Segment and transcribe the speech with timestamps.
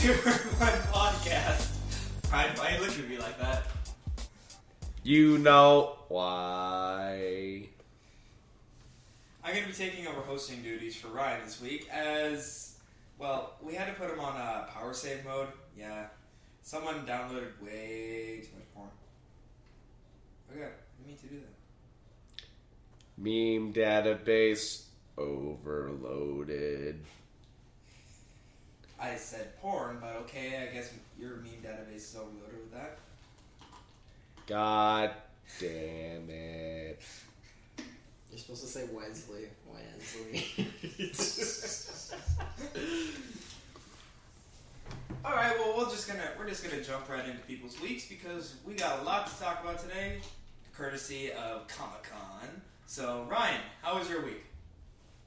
[0.00, 1.68] Super Fun Podcast.
[2.30, 3.64] Why you looking at me like that?
[5.02, 7.68] You know why.
[9.44, 12.78] I'm going to be taking over hosting duties for Ryan this week as,
[13.18, 15.48] well, we had to put him on uh, power save mode.
[15.76, 16.06] Yeah.
[16.62, 18.88] Someone downloaded way too much porn.
[20.50, 22.42] Okay, I need to do that.
[23.18, 24.84] Meme database
[25.18, 27.04] overloaded.
[29.00, 32.98] I said porn, but okay, I guess your meme database is overloaded with that.
[34.46, 35.10] God
[35.58, 37.00] damn it.
[38.30, 39.46] You're supposed to say Wesley.
[39.66, 40.46] Wesley.
[45.24, 48.56] All right, well, we're just gonna we're just gonna jump right into people's weeks because
[48.66, 50.18] we got a lot to talk about today,
[50.74, 52.48] courtesy of Comic Con.
[52.86, 54.44] So, Ryan, how was your week?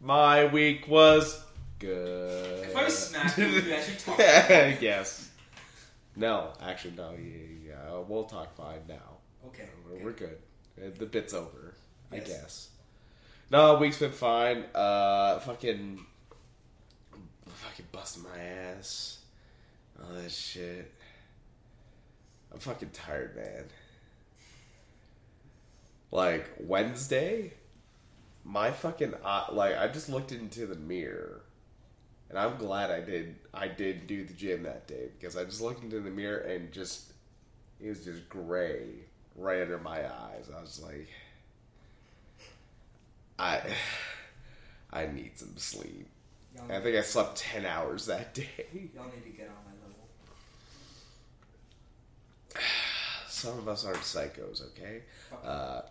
[0.01, 1.43] My week was
[1.87, 2.63] good.
[2.63, 4.17] If I smack you, you actually talk.
[4.81, 5.29] yes.
[6.15, 7.11] No, actually, no.
[7.11, 9.17] Yeah, yeah, we'll talk fine now.
[9.47, 9.67] Okay.
[9.85, 10.03] We're, okay.
[10.03, 10.37] we're good.
[10.77, 11.73] Uh, The bit's over,
[12.11, 12.69] I guess.
[13.51, 14.63] No, week's been fine.
[14.73, 15.99] Uh, fucking,
[17.45, 19.19] fucking busting my ass.
[20.01, 20.91] All that shit.
[22.51, 23.65] I'm fucking tired, man.
[26.11, 27.53] Like Wednesday,
[28.43, 31.42] my fucking eye, like I just looked into the mirror,
[32.33, 33.35] and I'm glad I did.
[33.53, 36.71] I did do the gym that day because I just looked into the mirror and
[36.71, 37.13] just
[37.79, 38.87] it was just gray
[39.35, 40.49] right under my eyes.
[40.55, 41.07] I was like,
[43.37, 43.61] I,
[44.91, 46.07] I need some sleep.
[46.71, 48.49] I think I slept ten hours that day.
[48.95, 50.07] y'all need to get on my level.
[53.27, 55.03] Some of us aren't psychos, okay?
[55.45, 55.81] Uh,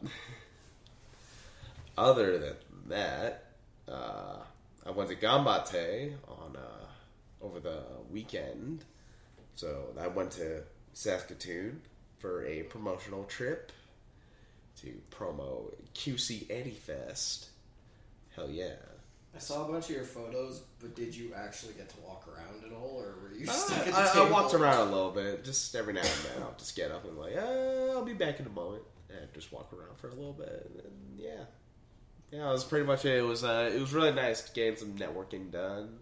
[1.98, 2.54] other than
[2.88, 3.44] that,
[3.88, 4.38] uh,
[4.84, 8.84] I went to Gambate on uh, over the weekend.
[9.54, 10.62] So I went to
[10.92, 11.82] Saskatoon
[12.18, 13.70] for a promotional trip
[14.80, 17.46] to promo QC Anifest.
[18.34, 18.74] Hell yeah!
[19.34, 22.64] I saw a bunch of your photos, but did you actually get to walk around
[22.66, 25.44] at all, or were you Uh, stuck the I, I walked around a little bit,
[25.44, 26.42] just every now and then.
[26.42, 29.52] I'll just get up and like, uh, I'll be back in a moment, and just
[29.52, 30.70] walk around for a little bit.
[30.84, 31.44] And yeah,
[32.32, 33.18] yeah, it was pretty much it.
[33.18, 35.98] It was uh, it was really nice getting some networking done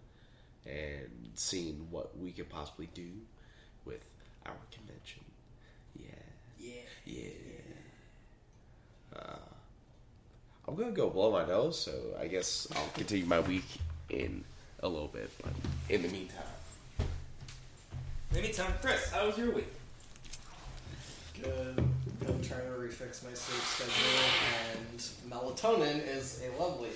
[0.65, 3.09] and seeing what we could possibly do
[3.85, 4.03] with
[4.45, 5.23] our convention.
[5.99, 6.07] Yeah,
[6.59, 6.81] Yeah.
[7.05, 7.29] yeah.
[9.15, 9.35] Uh,
[10.67, 13.65] I'm gonna go blow my nose, so I guess I'll continue my week
[14.09, 14.43] in
[14.81, 15.29] a little bit.
[15.43, 15.53] But
[15.89, 16.37] in the meantime.
[18.33, 19.67] Anytime, Chris, how was your week?
[21.41, 21.77] Good.
[22.27, 24.21] I'm trying to refix my sleep schedule,
[24.73, 26.89] and melatonin is a lovely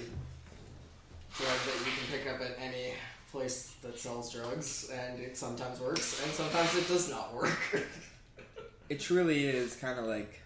[1.36, 2.94] drug that you can pick up at any
[3.32, 7.58] place that sells drugs, and it sometimes works, and sometimes it does not work.
[8.90, 10.42] it truly is kind of like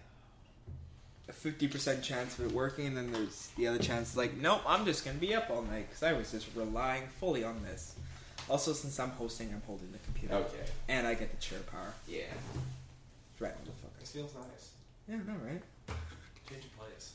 [1.27, 4.85] a 50% chance of it working, and then there's the other chance like, nope, I'm
[4.85, 7.95] just going to be up all night because I was just relying fully on this.
[8.49, 10.33] Also, since I'm hosting, I'm holding the computer.
[10.35, 10.71] Okay.
[10.87, 11.93] And I get the chair power.
[12.07, 12.23] Yeah.
[13.39, 13.88] Right, motherfucker.
[14.09, 14.71] This feels nice.
[15.07, 15.61] Yeah, no, right?
[16.49, 17.13] Change of place.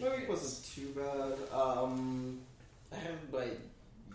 [0.00, 1.38] My week wasn't too bad.
[1.56, 2.40] Um,
[2.92, 3.46] I had my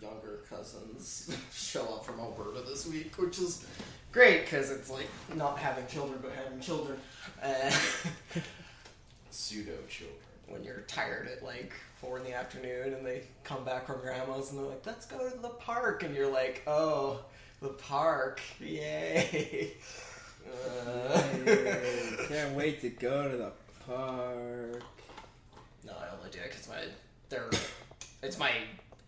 [0.02, 3.64] younger cousins show up from Alberta this week, which is
[4.12, 5.06] great because it's like
[5.36, 6.98] not having children but having children.
[7.42, 7.70] Uh,
[9.30, 10.18] Pseudo children.
[10.48, 14.50] when you're tired at like four in the afternoon and they come back from grandma's
[14.50, 17.24] and they're like, "Let's go to the park," and you're like, "Oh,
[17.62, 18.42] the park!
[18.60, 19.72] Yay!"
[20.46, 21.22] Uh,
[22.28, 23.52] can't wait to go to the
[23.86, 24.82] park.
[25.84, 26.84] No, I only do it because my
[27.28, 27.50] they're
[28.22, 28.50] it's my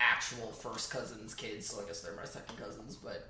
[0.00, 2.96] actual first cousin's kids, so I guess they're my second cousins.
[2.96, 3.28] But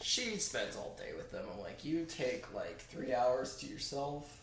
[0.00, 1.44] she spends all day with them.
[1.52, 4.42] I'm like, you take like three hours to yourself.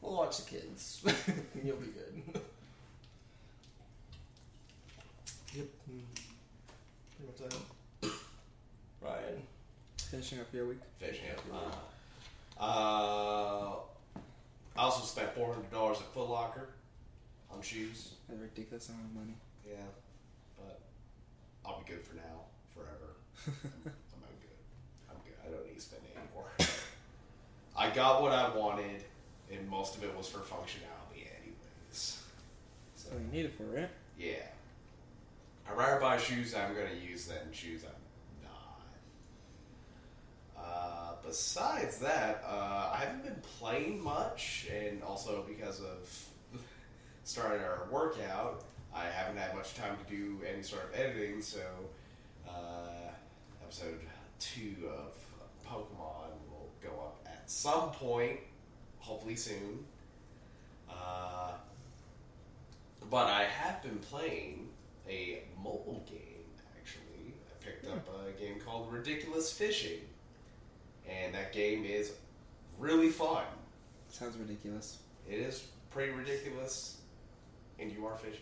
[0.00, 1.02] We'll watch the kids.
[1.64, 2.22] You'll be good.
[5.54, 5.66] yep.
[7.16, 7.52] Pretty much
[8.02, 8.10] that.
[9.00, 9.42] Ryan.
[10.10, 10.80] Finishing up your week.
[10.98, 11.38] Finishing up.
[11.54, 11.76] Uh,
[12.62, 13.74] uh,
[14.76, 16.68] I also spent four hundred dollars at Foot Locker
[17.50, 18.12] on shoes.
[18.32, 19.34] A ridiculous amount of money.
[19.68, 19.74] Yeah,
[20.56, 20.80] but
[21.66, 23.16] I'll be good for now, forever.
[23.46, 23.92] I'm,
[24.24, 25.10] I'm good.
[25.10, 25.34] I'm good.
[25.46, 26.50] I don't need to spend anymore.
[27.76, 29.04] I got what I wanted,
[29.50, 32.20] and most of it was for functionality, anyways.
[32.94, 33.90] So So you need it for it.
[34.18, 34.46] yeah,
[35.68, 37.90] I'd rather buy shoes I'm going to use than shoes I'm.
[40.62, 46.26] Uh, besides that, uh, I haven't been playing much, and also because of
[47.24, 48.64] starting our workout,
[48.94, 51.40] I haven't had much time to do any sort of editing.
[51.42, 51.60] So,
[52.48, 53.10] uh,
[53.62, 54.00] episode
[54.38, 55.14] two of
[55.66, 58.40] Pokemon will go up at some point,
[58.98, 59.84] hopefully soon.
[60.90, 61.52] Uh,
[63.10, 64.68] but I have been playing
[65.08, 66.44] a mobile game,
[66.78, 67.34] actually.
[67.50, 70.00] I picked up a game called Ridiculous Fishing.
[71.08, 72.12] And that game is
[72.78, 73.44] really fun.
[74.08, 74.98] Sounds ridiculous.
[75.28, 76.98] It is pretty ridiculous,
[77.78, 78.40] and you are fishing.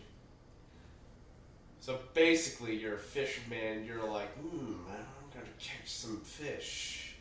[1.79, 3.85] So basically, you're a fisherman.
[3.85, 7.15] You're like, hmm, I'm gonna catch some fish.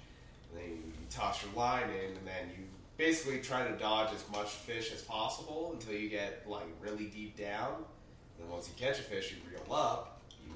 [0.50, 2.64] And then you toss your line in, and then you
[2.96, 7.38] basically try to dodge as much fish as possible until you get like really deep
[7.38, 7.74] down.
[7.76, 10.20] And then once you catch a fish, you reel up.
[10.44, 10.52] You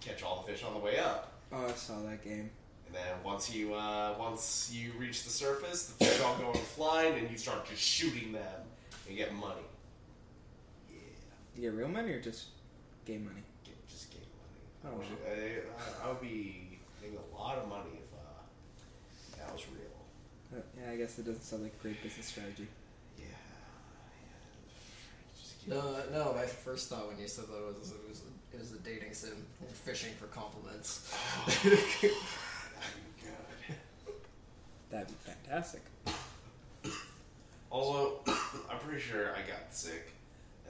[0.00, 1.32] catch all the fish on the way up.
[1.52, 2.50] Oh, I saw that game.
[2.96, 7.18] And then once you uh, once you reach the surface, the fish all go flying,
[7.18, 8.60] and you start just shooting them
[9.08, 9.60] and get money.
[10.90, 10.98] Yeah,
[11.54, 12.46] You get real money or just
[13.04, 13.42] game money?
[13.64, 14.62] get, just get money.
[14.84, 19.38] Oh, I, wish- I, I, I would be making a lot of money if uh,
[19.44, 20.58] that was real.
[20.58, 22.66] Uh, yeah, I guess it doesn't sound like a great business strategy.
[23.18, 23.24] Yeah.
[25.68, 25.74] yeah.
[25.74, 26.32] No, no.
[26.34, 28.22] My first thought when you said that was it was
[28.54, 29.44] it was a dating sim.
[29.60, 31.12] You're fishing for compliments.
[31.62, 31.78] That'd
[33.08, 33.14] be
[34.04, 34.14] good.
[34.90, 35.14] That'd be
[35.46, 35.82] fantastic.
[37.70, 40.12] Although, I'm pretty sure I got sick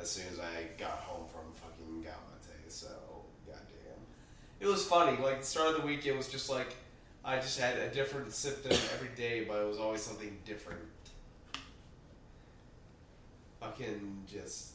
[0.00, 2.88] as soon as I got home from fucking Galante, so
[3.46, 4.00] goddamn.
[4.60, 6.74] It was funny, like, the start of the week, it was just like,
[7.24, 10.80] I just had a different symptom every day, but it was always something different.
[13.60, 14.72] Fucking just.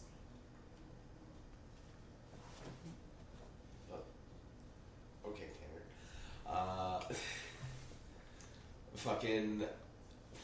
[5.26, 6.58] Okay, Tanner.
[6.58, 7.00] Uh,
[8.96, 9.64] fucking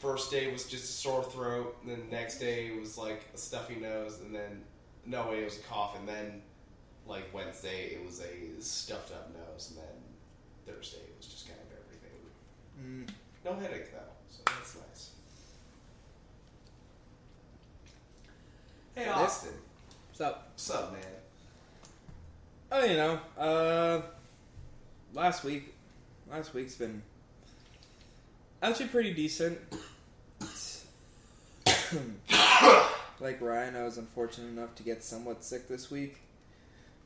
[0.00, 3.24] first day was just a sore throat, and then the next day it was like
[3.34, 4.62] a stuffy nose, and then
[5.04, 6.42] no way it was a cough, and then
[7.06, 11.58] like Wednesday it was a stuffed up nose, and then Thursday it was just kind
[11.60, 13.06] of everything.
[13.06, 13.08] Mm.
[13.44, 13.98] No headache though,
[14.28, 15.10] so that's nice.
[18.94, 19.52] Hey Austin,
[20.10, 20.48] What's up?
[20.52, 21.02] what's up, man?
[22.70, 24.02] Oh, you know, uh,
[25.14, 25.74] last week,
[26.30, 27.02] last week's been
[28.62, 29.58] actually pretty decent.
[33.20, 36.18] like Ryan, I was unfortunate enough to get somewhat sick this week.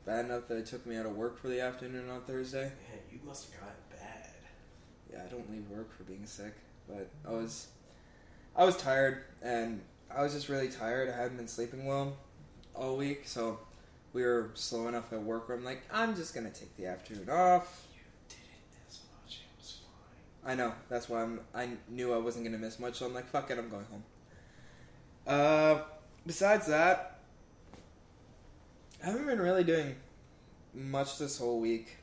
[0.05, 2.63] Bad enough that it took me out of work for the afternoon on Thursday.
[2.63, 4.29] Man, you must have gotten bad.
[5.11, 6.53] Yeah, I don't leave work for being sick,
[6.87, 7.67] but I was,
[8.55, 9.81] I was tired, and
[10.13, 11.09] I was just really tired.
[11.09, 12.17] I hadn't been sleeping well
[12.75, 13.59] all week, so
[14.11, 17.29] we were slow enough at work where I'm like, I'm just gonna take the afternoon
[17.29, 17.87] off.
[17.93, 19.39] You didn't this much.
[19.41, 20.19] It was fine.
[20.45, 21.39] I know that's why I'm.
[21.55, 24.03] I knew I wasn't gonna miss much, so I'm like, fuck it, I'm going home.
[25.25, 25.81] Uh,
[26.25, 27.19] besides that,
[29.01, 29.95] I haven't been really doing
[30.73, 31.97] much this whole week.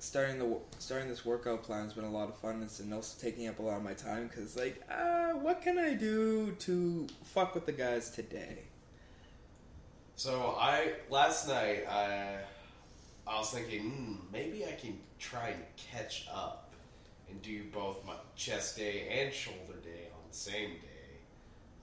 [0.00, 2.62] Starting the starting this workout plan has been a lot of fun.
[2.62, 5.78] It's and also taking up a lot of my time because like, uh, what can
[5.78, 8.58] I do to fuck with the guys today?
[10.16, 12.38] So I last night I
[13.28, 16.72] I was thinking hmm, maybe I can try and catch up
[17.28, 21.18] and do both my chest day and shoulder day on the same day.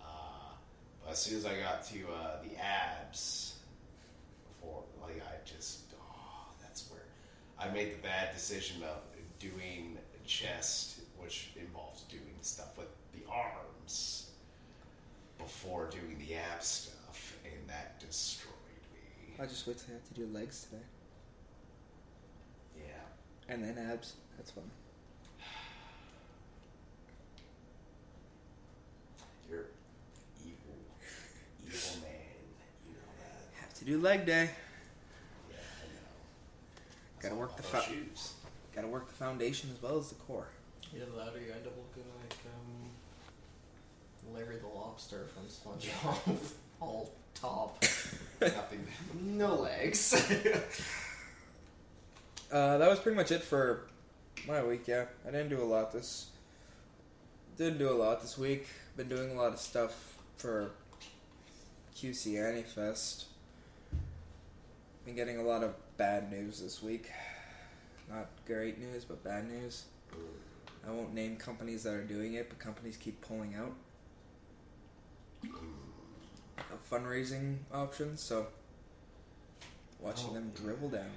[0.02, 0.56] Uh,
[1.04, 3.56] but as soon as I got to uh, the abs,
[4.48, 7.04] before like I just oh that's where
[7.60, 8.98] I made the bad decision of
[9.40, 14.32] doing chest, which involves doing stuff with the arms
[15.38, 18.54] before doing the abs stuff, and that destroyed
[18.94, 19.36] me.
[19.40, 20.82] I just wait till I have to do legs today.
[23.50, 24.14] And then abs.
[24.38, 24.64] That's fun.
[29.50, 29.66] You're
[30.44, 30.76] evil,
[31.66, 32.12] evil man.
[32.88, 33.62] You know that.
[33.62, 34.50] Have to do leg day.
[35.50, 37.22] Yeah, I know.
[37.22, 38.34] Gotta work the All those fa- shoes.
[38.76, 40.48] Gotta work the foundation as well as the core.
[40.94, 46.38] Yeah, the louder you end up looking like um, Larry the Lobster from SpongeBob.
[46.82, 47.82] All top,
[48.42, 48.86] Nothing.
[49.24, 50.14] no legs.
[52.56, 53.82] Uh, that was pretty much it for
[54.48, 54.88] my week.
[54.88, 56.28] Yeah, I didn't do a lot this.
[57.58, 58.66] Didn't do a lot this week.
[58.96, 60.72] Been doing a lot of stuff for
[61.98, 63.26] QC Anifest.
[65.04, 67.12] Been getting a lot of bad news this week.
[68.10, 69.84] Not great news, but bad news.
[70.88, 73.74] I won't name companies that are doing it, but companies keep pulling out
[76.72, 78.22] of fundraising options.
[78.22, 78.48] So
[80.00, 81.12] watching Oh, them dribble down.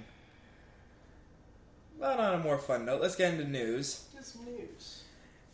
[1.99, 4.05] But on a more fun note, let's get into news.
[4.15, 5.03] Just news.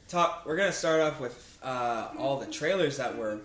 [0.09, 0.45] Talk.
[0.45, 3.41] We're gonna start off with uh, all the trailers that were.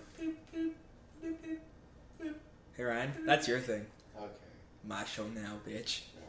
[2.75, 3.85] Hey Ryan, that's your thing.
[4.17, 4.27] Okay.
[4.87, 6.01] My show now, bitch.
[6.15, 6.25] okay.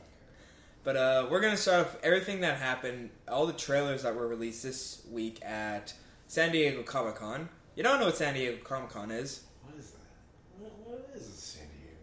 [0.83, 4.63] But uh, we're gonna start off everything that happened, all the trailers that were released
[4.63, 5.93] this week at
[6.29, 7.49] San Diego Comic Con.
[7.77, 9.45] You don't know what San Diego Comic Con is?
[9.65, 9.99] What is that?
[10.59, 11.97] What, what is San Diego?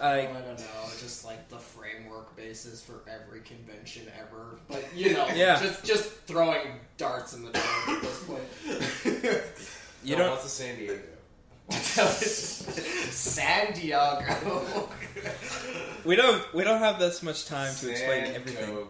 [0.00, 0.64] I Uh, don't know,
[0.98, 4.58] just like the framework basis for every convention ever.
[4.68, 5.60] But you know, Yeah.
[5.60, 8.44] just just throwing darts in the dark at this point.
[10.04, 10.30] you No, don't.
[10.30, 11.00] What's the San Diego?
[11.70, 14.88] San Diego.
[16.04, 16.54] We don't.
[16.54, 18.66] We don't have this much time to explain San everything.
[18.66, 18.88] Diego.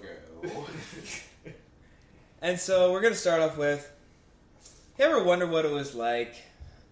[2.42, 3.90] And so we're gonna start off with.
[4.98, 6.34] You ever wonder what it was like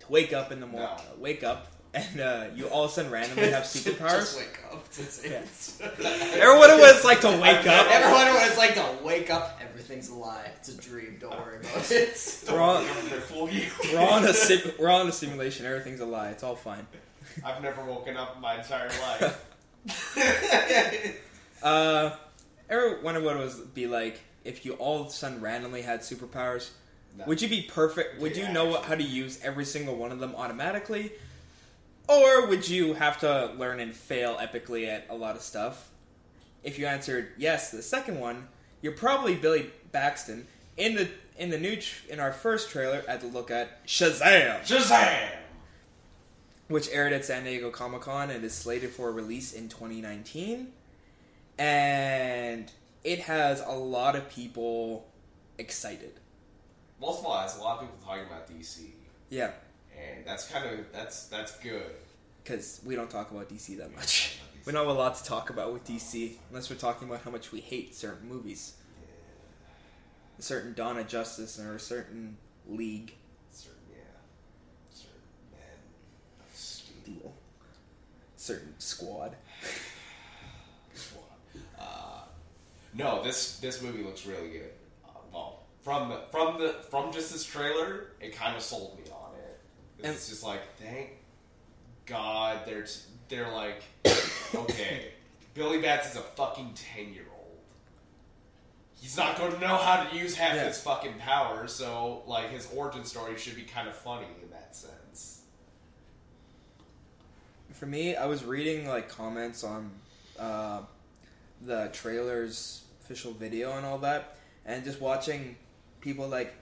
[0.00, 0.88] to wake up in the morning?
[0.96, 1.02] No.
[1.22, 4.36] Wake up and uh, you all of a sudden randomly have Just superpowers.
[4.36, 4.84] wake up.
[4.98, 5.40] It's, Yeah.
[5.40, 7.86] it's, Ever wonder like to wake up?
[7.90, 9.58] Ever wonder what it's like to wake up?
[9.62, 10.50] Everything's a lie.
[10.56, 11.16] It's a dream.
[11.20, 12.44] Don't worry about it.
[12.50, 13.66] We're on, fool you.
[13.92, 15.66] we're on a sim- we're on a simulation.
[15.66, 16.28] Everything's a lie.
[16.30, 16.86] It's all fine.
[17.44, 19.44] I've never woken up in my entire life.
[21.62, 22.10] Uh,
[22.68, 26.00] ever wonder what it would be like if you all of a sudden randomly had
[26.00, 26.70] superpowers?
[27.16, 27.24] No.
[27.26, 28.20] Would you be perfect?
[28.20, 28.88] Would you know actually.
[28.88, 31.12] how to use every single one of them automatically?
[32.08, 35.90] Or would you have to learn and fail epically at a lot of stuff?
[36.64, 38.48] If you answered yes, to the second one,
[38.80, 40.46] you're probably Billy Batson.
[40.76, 44.62] In the in the new tr- in our first trailer, at the look at Shazam,
[44.62, 45.30] Shazam!
[46.68, 50.72] which aired at San Diego Comic Con and is slated for release in 2019.
[51.58, 52.70] And
[53.04, 55.06] it has a lot of people
[55.58, 56.12] excited.
[57.00, 58.78] Most of all, it's a lot of people talking about DC,
[59.30, 59.52] Yeah,
[59.98, 61.82] and that's kind of that's that's good.
[62.42, 64.38] because we don't talk about DC that much.
[64.66, 67.30] We don't have a lot to talk about with DC unless we're talking about how
[67.30, 68.74] much we hate certain movies.
[70.38, 72.36] A certain Dawn of Justice or a certain
[72.68, 73.14] League
[73.50, 73.96] Certain, yeah,
[74.90, 75.60] certain men
[76.40, 77.32] of steel.
[78.36, 79.36] Certain squad.
[81.78, 82.22] Uh,
[82.94, 84.70] no, this this movie looks really good.
[85.04, 89.10] Uh, well, from the from the from just this trailer, it kind of sold me
[89.10, 89.27] on.
[90.02, 91.10] And- It's just like, thank
[92.06, 93.82] God, they're t- they're like,
[94.54, 95.08] okay,
[95.54, 97.58] Billy Bats is a fucking ten year old.
[99.00, 100.66] He's not going to know how to use half Yeah.
[100.66, 104.74] his fucking powers, so like his origin story should be kind of funny in that
[104.74, 105.42] sense.
[107.74, 109.90] For me, I was reading like comments on
[110.38, 110.80] uh,
[111.64, 114.36] the trailer's official video and all that,
[114.66, 115.56] and just watching
[116.00, 116.54] people like,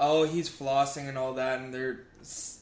[0.00, 2.00] "Oh, he's flossing and all that," and they're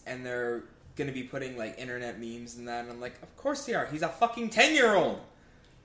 [0.07, 0.63] and they're
[0.97, 3.87] gonna be putting like internet memes and that, and I'm like, "Of course they are.
[3.87, 5.21] He's a fucking ten year old."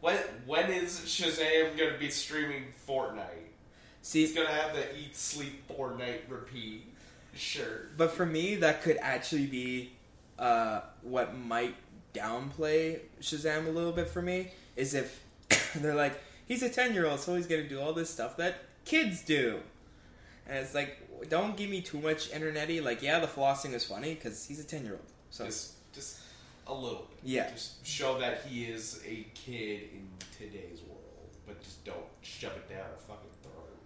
[0.02, 3.48] When when is Shazam going to be streaming Fortnite?
[4.02, 6.84] See, he's gonna have the eat, sleep, Fortnite, repeat
[7.36, 7.98] shirt.
[7.98, 9.94] but for me, that could actually be
[10.40, 11.76] uh, what might
[12.14, 15.24] downplay Shazam a little bit for me is if
[15.76, 18.56] they're like, he's a 10 year old, so he's gonna do all this stuff that
[18.86, 19.60] kids do.
[20.48, 22.84] And it's like, don't give me too much internety.
[22.84, 25.04] Like, yeah, the flossing is funny because he's a 10 year old.
[25.30, 26.20] So, Just just
[26.68, 27.20] a little bit.
[27.24, 27.50] Yeah.
[27.52, 32.70] Just show that he is a kid in today's world, but just don't shove it
[32.70, 33.78] down a fucking throat.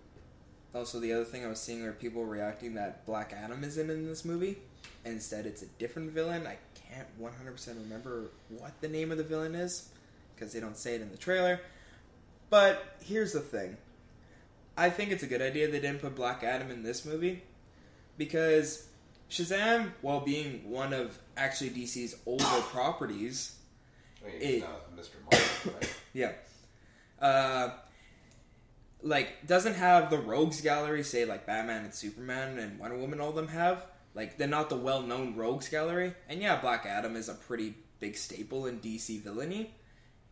[0.76, 4.06] also, the other thing I was seeing are people reacting that Black Adam isn't in
[4.08, 4.58] this movie.
[5.06, 6.46] Instead, it's a different villain.
[6.46, 9.90] I can't 100% remember what the name of the villain is
[10.36, 11.60] because they don't say it in the trailer.
[12.50, 13.78] But here's the thing
[14.78, 17.44] I think it's a good idea they didn't put Black Adam in this movie
[18.18, 18.88] because
[19.30, 23.56] Shazam, while being one of actually DC's older properties,
[24.24, 24.64] I mean, It-
[24.96, 25.16] Mr.
[25.32, 25.96] Marvel, right?
[26.14, 26.32] yeah.
[27.22, 27.72] Uh,
[29.04, 33.30] like doesn't have the rogues gallery say like Batman and Superman and Wonder Woman all
[33.30, 33.86] of them have.
[34.14, 36.14] Like they're not the well known rogues gallery.
[36.30, 39.74] And yeah, Black Adam is a pretty big staple in DC villainy.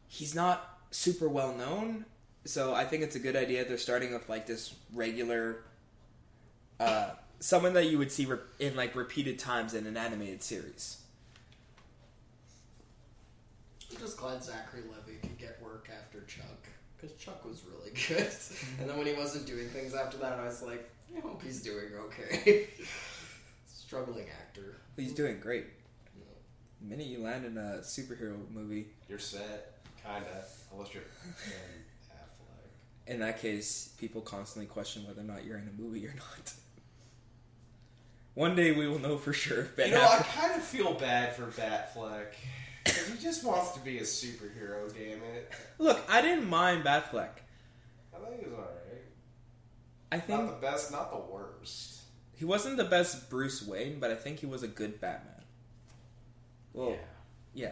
[0.07, 2.05] He's not super well known,
[2.45, 5.63] so I think it's a good idea they're starting with like this regular
[6.79, 10.97] uh someone that you would see re- in like repeated times in an animated series.
[13.91, 16.45] I'm just glad Zachary Levi could get work after Chuck.
[16.99, 18.27] Because Chuck was really good.
[18.79, 21.61] and then when he wasn't doing things after that, I was like, I hope he's
[21.61, 22.67] doing okay.
[23.73, 24.77] Struggling actor.
[24.97, 25.65] He's doing great.
[26.81, 30.43] The minute you land in a superhero movie, You're set, kinda,
[30.73, 31.88] unless you're Ben Affleck.
[33.09, 36.53] In that case, people constantly question whether or not you're in a movie or not.
[38.35, 39.61] One day we will know for sure.
[39.61, 42.27] if Ben you know, I kind of feel bad for Batfleck.
[42.85, 45.51] he just wants to be a superhero, damn it.
[45.79, 47.29] Look, I didn't mind Batfleck.
[48.13, 48.67] I think he's alright.
[50.11, 52.01] I think Not the best, not the worst.
[52.35, 55.33] he wasn't the best Bruce Wayne, but I think he was a good Batman.
[56.73, 56.95] Well,
[57.55, 57.71] yeah.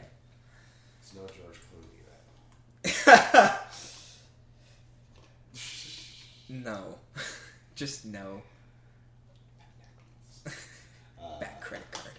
[1.02, 3.62] It's no George Clooney, that.
[6.50, 6.96] No.
[7.76, 8.42] Just no.
[11.20, 12.14] Uh, Back credit card.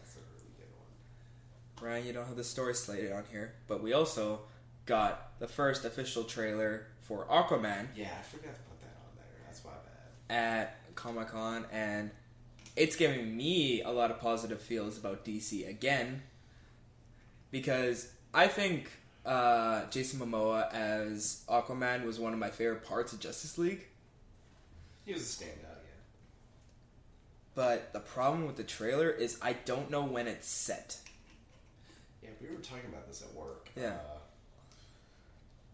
[0.00, 0.68] That's a really good
[1.80, 1.90] one.
[1.90, 4.40] Ryan, you don't have the story slated on here, but we also
[4.86, 9.26] got the first official trailer for Aquaman Yeah, I forgot to put that on there.
[9.46, 9.70] That's my
[10.28, 10.34] bad.
[10.34, 12.10] at Comic Con, and
[12.76, 16.22] it's giving me a lot of positive feels about DC again
[17.50, 18.90] because I think
[19.24, 23.86] uh, Jason Momoa as Aquaman was one of my favorite parts of Justice League.
[25.04, 26.00] He was a standout, yeah.
[27.54, 30.98] But the problem with the trailer is I don't know when it's set.
[32.22, 33.68] Yeah, we were talking about this at work.
[33.76, 33.88] Yeah.
[33.88, 34.18] Uh,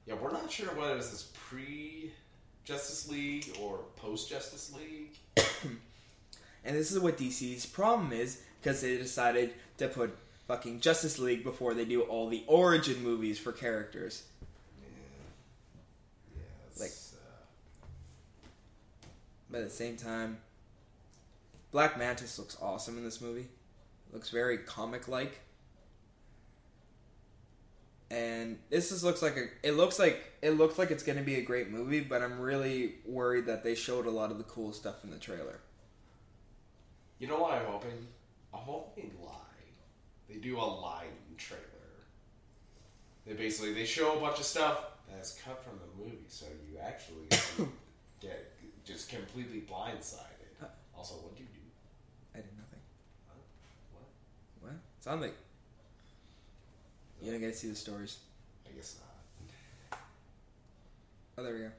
[0.06, 2.12] yeah, we're not sure whether this is pre
[2.64, 5.16] Justice League or post Justice League.
[6.66, 11.42] And this is what DC's problem is because they decided to put fucking Justice League
[11.44, 14.24] before they do all the origin movies for characters.
[14.80, 14.88] Yeah.
[16.36, 17.46] Yeah, Like- uh,
[19.50, 20.38] But at the same time,
[21.72, 23.48] Black Manta looks awesome in this movie.
[24.12, 25.40] Looks very comic like.
[28.08, 31.34] And this just looks like a it looks like it looks like it's gonna be
[31.36, 34.72] a great movie, but I'm really worried that they showed a lot of the cool
[34.72, 35.58] stuff in the trailer.
[37.18, 38.06] you know what I'm hoping?
[38.54, 39.32] I'm hoping lie.
[40.28, 41.62] They do a lying trailer.
[43.26, 46.78] They basically they show a bunch of stuff that's cut from the movie, so you
[46.78, 47.28] actually
[48.21, 48.52] get
[48.85, 50.23] just completely blindsided.
[50.97, 51.61] Also, what do you do?
[52.35, 52.80] I did nothing.
[53.92, 54.09] What?
[54.62, 54.73] What?
[55.00, 55.35] Sound like
[57.23, 58.18] you don't get to see the stories.
[58.68, 58.97] I guess
[59.90, 59.99] not.
[61.38, 61.71] Oh there we go.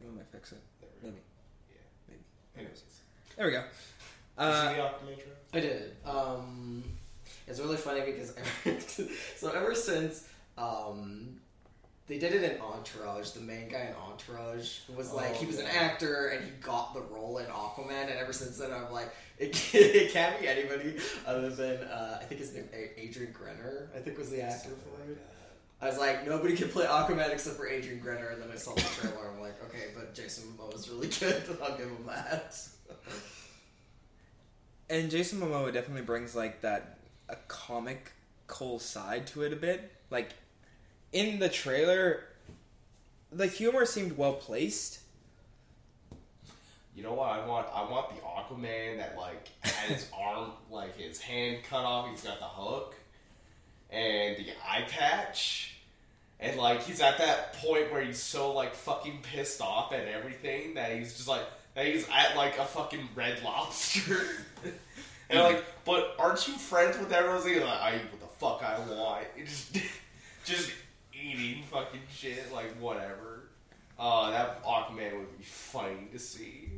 [0.00, 0.58] We might fix it.
[0.80, 1.06] There we go.
[1.08, 1.22] Maybe.
[1.70, 1.76] Yeah.
[2.08, 2.20] Maybe.
[2.56, 2.82] Anyways.
[3.36, 3.58] There we go.
[3.58, 3.64] you
[4.38, 5.18] Uh, see the Aquaman?
[5.54, 5.96] I did.
[6.04, 6.82] Um,
[7.48, 8.34] it's really funny because
[9.36, 11.36] so ever since um,
[12.06, 15.66] they did it in Entourage, the main guy in Entourage was like he was an
[15.72, 19.14] Oh, actor and he got the role in Aquaman, and ever since then I'm like
[19.38, 23.88] it, can't- it can't be anybody other than uh, I think his name Adrian Grenier.
[23.94, 25.18] I think was the actor Something for it.
[25.80, 28.74] I was like, nobody can play Aquaman except for Adrian Grenier, and then I saw
[28.74, 29.30] the trailer.
[29.32, 31.46] I'm like, okay, but Jason Momoa is really good.
[31.46, 32.58] So I'll give him that.
[34.90, 36.97] and Jason Momoa definitely brings like that
[37.28, 38.12] a comic
[38.46, 39.92] cool side to it a bit.
[40.10, 40.30] Like
[41.12, 42.24] in the trailer,
[43.30, 45.00] the humor seemed well placed.
[46.94, 47.68] You know what I want?
[47.72, 52.10] I want the Aquaman that like had his arm, like his hand cut off.
[52.10, 52.96] He's got the hook
[53.90, 55.76] and the eye patch,
[56.40, 60.74] and like he's at that point where he's so like fucking pissed off at everything
[60.74, 64.20] that he's just like that he's at like a fucking Red Lobster.
[65.30, 67.42] and like, but aren't you friends with everyone?
[67.68, 69.26] Like, I eat what the fuck I want.
[69.36, 69.86] It's just,
[70.44, 70.70] just
[71.12, 73.44] eating fucking shit, like whatever.
[73.98, 76.70] Uh, that Aquaman would be funny to see.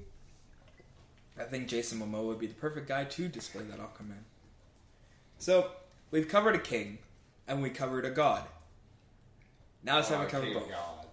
[1.38, 4.22] I think Jason Momoa would be the perfect guy to display that Aquaman.
[5.38, 5.70] So
[6.10, 6.98] we've covered a king,
[7.46, 8.44] and we covered a god.
[9.82, 10.68] Now it's time Uh, to cover King both.
[10.70, 11.06] God.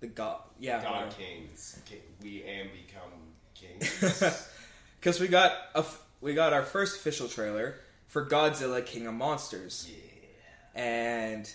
[0.00, 1.10] The god, yeah, God whatever.
[1.16, 1.80] kings.
[1.86, 3.10] King, we and become
[3.54, 4.22] kings.
[5.00, 7.76] Because we got a f- we got our first official trailer
[8.06, 10.80] for Godzilla King of Monsters, yeah.
[10.80, 11.52] and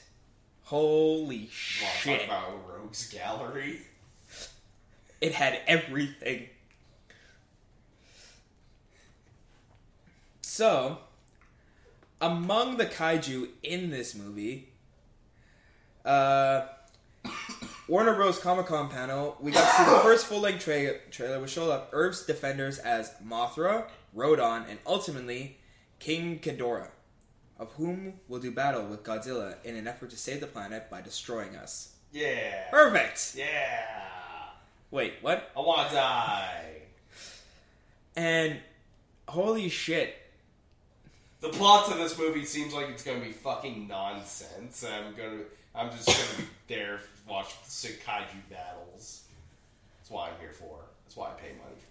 [0.63, 3.81] holy shit, about Rogues Gallery?
[5.21, 6.47] it had everything.
[10.41, 10.99] So,
[12.19, 14.69] among the kaiju in this movie,
[16.05, 16.65] uh,
[17.87, 18.39] Warner Bros.
[18.39, 21.71] Comic Con panel, we got to see the first full length tra- trailer, which showed
[21.71, 25.57] up Earth's defenders as Mothra, Rodan, and ultimately
[25.99, 26.89] King Ghidorah,
[27.59, 31.01] of whom will do battle with Godzilla in an effort to save the planet by
[31.01, 31.93] destroying us.
[32.11, 32.69] Yeah.
[32.69, 33.35] Perfect!
[33.37, 33.85] Yeah.
[34.89, 35.49] Wait, what?
[35.55, 36.65] I want to die.
[38.15, 38.59] And
[39.27, 40.15] holy shit,
[41.39, 44.83] The plot to this movie seems like it's gonna be fucking nonsense.
[44.83, 45.43] I'm gonna,
[45.73, 49.23] I'm just gonna be there to watch the kaiju battles.
[49.97, 50.79] That's why I'm here for.
[51.05, 51.79] That's why I pay money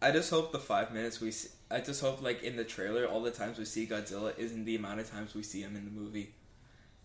[0.00, 3.06] I just hope the five minutes we see, I just hope like in the trailer
[3.06, 5.84] all the times we see Godzilla isn't the amount of times we see him in
[5.84, 6.34] the movie.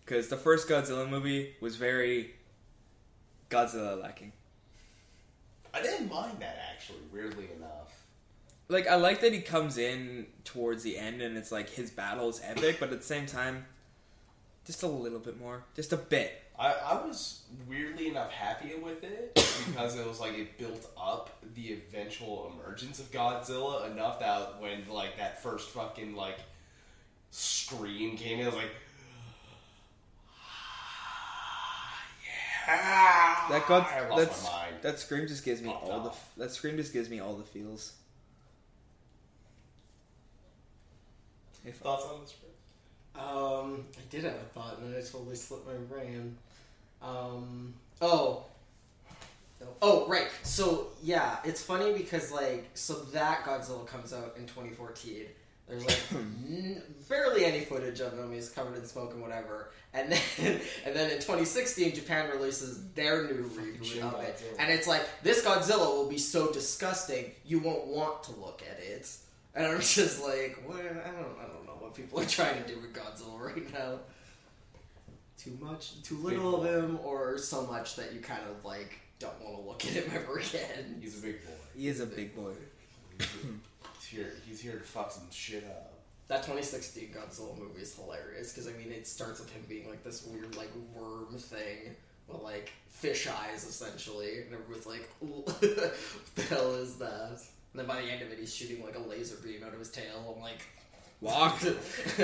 [0.04, 2.34] Because the first Godzilla movie was very
[3.50, 4.32] Godzilla lacking.
[5.72, 7.00] I didn't mind that actually.
[7.12, 8.04] Weirdly enough.
[8.68, 12.28] Like I like that he comes in towards the end and it's like his battle
[12.28, 13.66] is epic, but at the same time,
[14.64, 16.43] just a little bit more, just a bit.
[16.58, 19.34] I, I was weirdly enough happy with it
[19.66, 24.88] because it was like it built up the eventual emergence of Godzilla enough that when
[24.88, 26.38] like that first fucking like
[27.30, 28.70] scream came in, I was like,
[32.68, 33.86] "Ah, yeah, That God,
[34.16, 34.48] that's,
[34.82, 36.30] that scream just gives me Popped all the off.
[36.36, 37.94] that scream just gives me all the feels.
[41.64, 42.34] If Thoughts on this?
[42.40, 42.52] Chris?
[43.18, 46.36] Um, I did have a thought, and then it totally slipped my brain.
[47.00, 48.44] Um, oh.
[49.80, 50.26] Oh, right.
[50.42, 55.24] So, yeah, it's funny because, like, so that Godzilla comes out in 2014.
[55.68, 58.32] There's, like, n- barely any footage of him.
[58.32, 59.70] He's covered in smoke and whatever.
[59.94, 60.20] And then,
[60.84, 64.36] and then in 2016, Japan releases their new reboot of it.
[64.36, 64.56] Godzilla.
[64.58, 68.82] And it's like, this Godzilla will be so disgusting, you won't want to look at
[68.82, 69.08] it.
[69.54, 70.80] And I'm just like, what?
[70.80, 73.98] I don't, I don't know what people are trying to do with Godzilla right now.
[75.38, 79.38] Too much, too little of him, or so much that you kind of like don't
[79.42, 80.98] want to look at him ever again.
[81.00, 81.52] He's a big boy.
[81.76, 82.52] he is a big boy.
[83.18, 84.32] He's here.
[84.46, 85.92] He's here to fuck some shit up.
[86.28, 90.02] That 2016 Godzilla movie is hilarious because I mean it starts with him being like
[90.02, 91.94] this weird like worm thing
[92.28, 97.40] with like fish eyes essentially, and everyone's like, what the hell is that?
[97.72, 99.78] And then by the end of it, he's shooting like a laser beam out of
[99.80, 100.34] his tail.
[100.34, 100.62] I'm like,
[101.20, 101.58] Walk.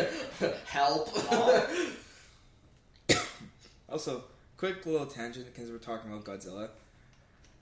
[0.67, 1.09] help!
[3.89, 4.23] Also,
[4.57, 6.69] quick little tangent because we're talking about Godzilla.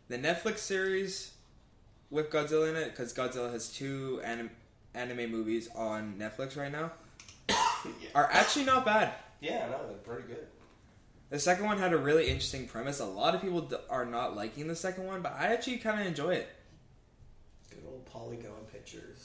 [0.09, 1.33] The Netflix series
[2.11, 4.51] with Godzilla in it, because Godzilla has two anim-
[4.95, 6.93] anime movies on Netflix right now,
[7.49, 8.11] yeah.
[8.15, 9.15] are actually not bad.
[9.41, 10.47] Yeah, no, they're pretty good.
[11.31, 13.01] The second one had a really interesting premise.
[13.01, 16.01] A lot of people d- are not liking the second one, but I actually kind
[16.01, 16.49] of enjoy it.
[17.71, 19.18] Good old polygon pictures.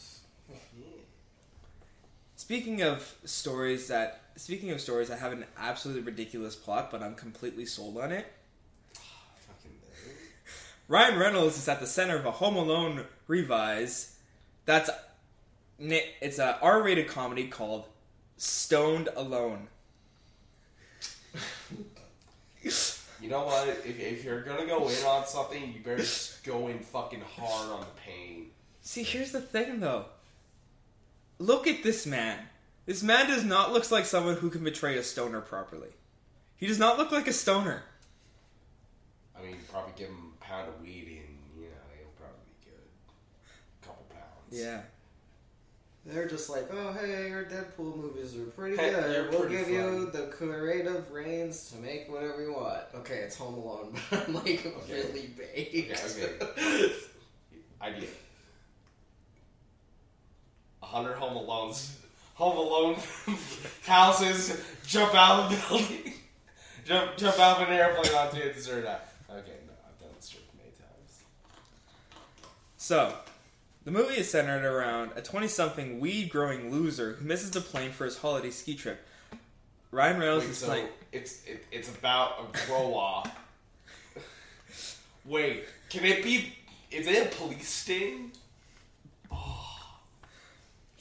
[2.43, 7.15] Speaking of stories that, speaking of stories that have an absolutely ridiculous plot, but I'm
[7.15, 8.25] completely sold on it.
[9.47, 9.71] Fucking.
[10.89, 14.17] Ryan Reynolds is at the center of a Home Alone revise.
[14.65, 14.89] That's
[15.79, 17.85] it's a R-rated comedy called
[18.35, 19.69] Stoned Alone.
[23.21, 23.69] You know what?
[23.69, 27.69] If, if you're gonna go in on something, you better just go in fucking hard
[27.71, 28.47] on the pain.
[28.81, 30.07] See, here's the thing though.
[31.39, 32.39] Look at this man.
[32.85, 35.89] This man does not look like someone who can betray a stoner properly.
[36.55, 37.83] He does not look like a stoner.
[39.37, 42.39] I mean, you probably give him a pound of weed and, you know, he'll probably
[42.61, 42.87] be good.
[43.81, 44.51] A couple pounds.
[44.51, 44.81] Yeah.
[46.05, 49.29] They're just like, oh hey, our Deadpool movies are pretty Hey, good.
[49.29, 52.83] We'll pretty give you the creative reins to make whatever you want.
[52.95, 56.03] Okay, it's Home Alone, but I'm like really baked.
[56.11, 56.91] Okay,
[57.81, 58.09] Idea.
[58.09, 58.32] A
[60.93, 61.95] hundred Home Alones.
[62.35, 62.97] Home Alone
[63.83, 66.13] houses jump out of the building.
[66.85, 69.01] jump, jump out of an airplane onto a desert island.
[69.29, 71.23] Okay, no, I've done this trick many times.
[72.77, 73.15] So,
[73.85, 78.19] the movie is centered around a 20-something weed-growing loser who misses the plane for his
[78.19, 79.05] holiday ski trip.
[79.91, 80.87] Ryan Reynolds Wait, is so playing.
[81.11, 83.29] it's it, it's about a grow off.
[85.25, 86.53] Wait, can it be?
[86.89, 88.31] Is it a police sting?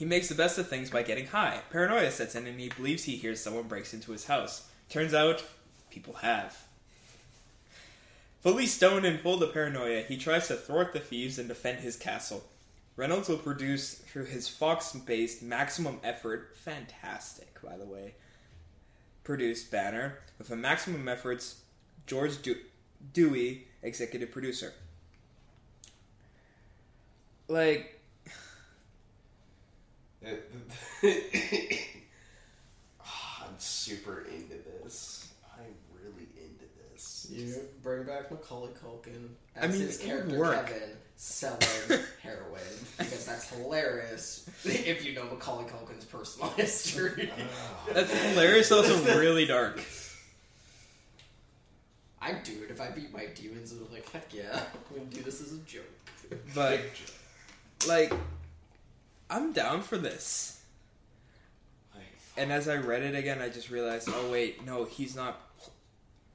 [0.03, 1.61] He makes the best of things by getting high.
[1.71, 4.69] Paranoia sets in and he believes he hears someone breaks into his house.
[4.89, 5.45] Turns out,
[5.93, 6.67] people have.
[8.41, 11.95] Fully stoned and full of paranoia, he tries to thwart the thieves and defend his
[11.95, 12.43] castle.
[12.97, 18.15] Reynolds will produce through his Fox based maximum effort, fantastic, by the way,
[19.23, 21.61] produced banner with a maximum efforts
[22.09, 22.57] George De-
[23.13, 24.73] Dewey, executive producer.
[27.47, 28.02] Like,
[30.25, 30.33] I'm
[33.59, 35.33] super into this.
[35.57, 37.27] I'm really into this.
[37.31, 40.67] You bring back Macaulay Culkin as I mean, his character work.
[40.67, 41.61] Kevin selling
[42.23, 42.61] heroin
[42.99, 47.31] because that's hilarious if you know Macaulay Culkin's personal history.
[47.33, 47.89] Ah.
[47.93, 49.81] that's hilarious, also really dark.
[52.21, 55.11] I'd do it if I beat my demons and was like, heck yeah, I'm gonna
[55.11, 55.83] do this as a joke.
[56.55, 57.89] But joke.
[57.89, 58.13] like
[59.33, 60.61] I'm down for this.
[62.37, 65.41] And as I read it again, I just realized, oh wait, no, he's not.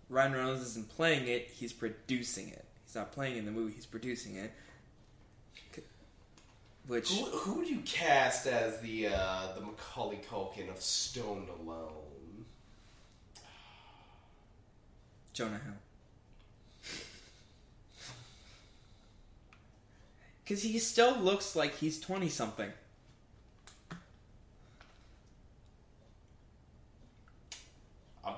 [0.10, 2.66] Ryan Reynolds isn't playing it; he's producing it.
[2.86, 4.52] He's not playing in the movie; he's producing it.
[6.88, 12.46] Which Who, who would you cast as the uh, the Macaulay Culkin of Stoned Alone?
[15.34, 15.74] Jonah Hill.
[20.44, 22.72] Because he still looks like he's twenty something.
[28.24, 28.36] I'm,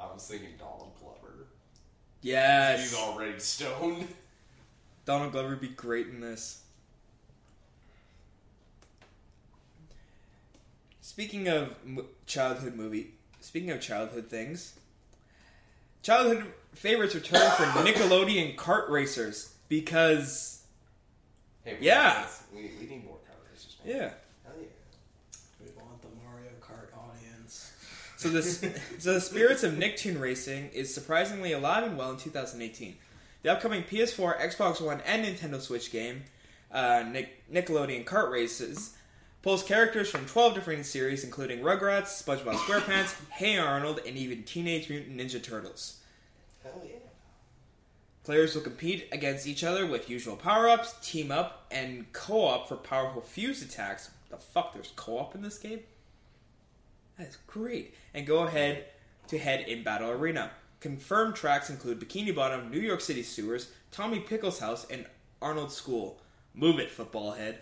[0.00, 1.46] I was thinking Donald Glover.
[2.22, 4.08] Yes, He's already stoned.
[5.04, 6.62] Donald Glover would be great in this.
[11.00, 11.74] Speaking of
[12.26, 14.74] childhood movie, speaking of childhood things,
[16.02, 20.64] childhood favorites return for Nickelodeon kart racers because
[21.64, 22.26] Hey, Yeah.
[22.52, 23.76] We, we need more car racers.
[23.84, 23.94] man.
[23.96, 24.10] yeah.
[24.44, 24.66] Hell yeah.
[25.64, 27.72] We want the Mario Kart audience.
[28.18, 28.58] So this,
[28.98, 32.96] so the spirits of Nicktoon Racing is surprisingly alive and well in 2018.
[33.44, 36.24] The upcoming PS4, Xbox One, and Nintendo Switch game,
[36.72, 38.96] uh, Nick, Nickelodeon Kart Racers,
[39.42, 44.90] pulls characters from 12 different series, including Rugrats, SpongeBob SquarePants, Hey Arnold, and even Teenage
[44.90, 46.00] Mutant Ninja Turtles.
[46.64, 46.96] Hell yeah.
[48.24, 53.22] Players will compete against each other with usual power-ups, team up, and co-op for powerful
[53.22, 54.10] fuse attacks.
[54.28, 55.80] The fuck, there's co-op in this game?
[57.18, 57.94] That is great.
[58.14, 58.84] And go ahead
[59.26, 60.52] to head in Battle Arena.
[60.80, 65.04] Confirmed tracks include Bikini Bottom, New York City Sewers, Tommy Pickles' house, and
[65.42, 66.20] Arnold School.
[66.54, 67.58] Move it, football head.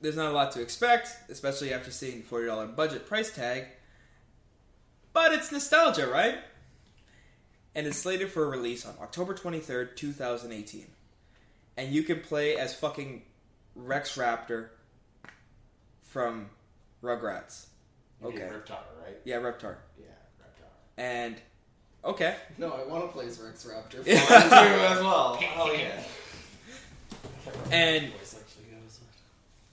[0.00, 3.64] There's not a lot to expect, especially after seeing the $40 budget price tag.
[5.12, 6.36] But it's nostalgia, right?
[7.74, 10.86] And it's slated for a release on October 23rd, 2018.
[11.76, 13.22] And you can play as fucking
[13.74, 14.68] Rex Raptor
[16.16, 16.48] from
[17.02, 17.66] Rugrats.
[18.22, 18.38] You Okay.
[18.50, 19.18] Reptar, right?
[19.26, 19.76] Yeah, Reptar.
[20.00, 20.06] Yeah,
[20.40, 20.72] Reptile.
[20.96, 21.36] And
[22.02, 24.02] okay, No, I want to play as Rex Raptor.
[24.06, 24.14] Yeah.
[24.30, 25.38] Mine as well.
[25.58, 26.02] Oh yeah.
[27.70, 28.98] And- voice actually goes.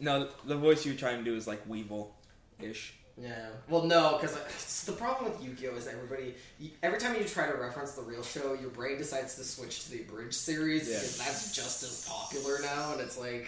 [0.02, 2.14] no, the voice you're trying to do is like Weevil
[2.62, 2.94] ish.
[3.18, 3.48] Yeah.
[3.70, 6.36] Well, no, because uh, the problem with Yu-Gi-Oh is everybody.
[6.60, 9.86] you- Every time you try to reference the real show, your brain decides to switch
[9.86, 10.96] to the abridged series Yeah.
[10.98, 13.48] because that's just as popular now, and it's like,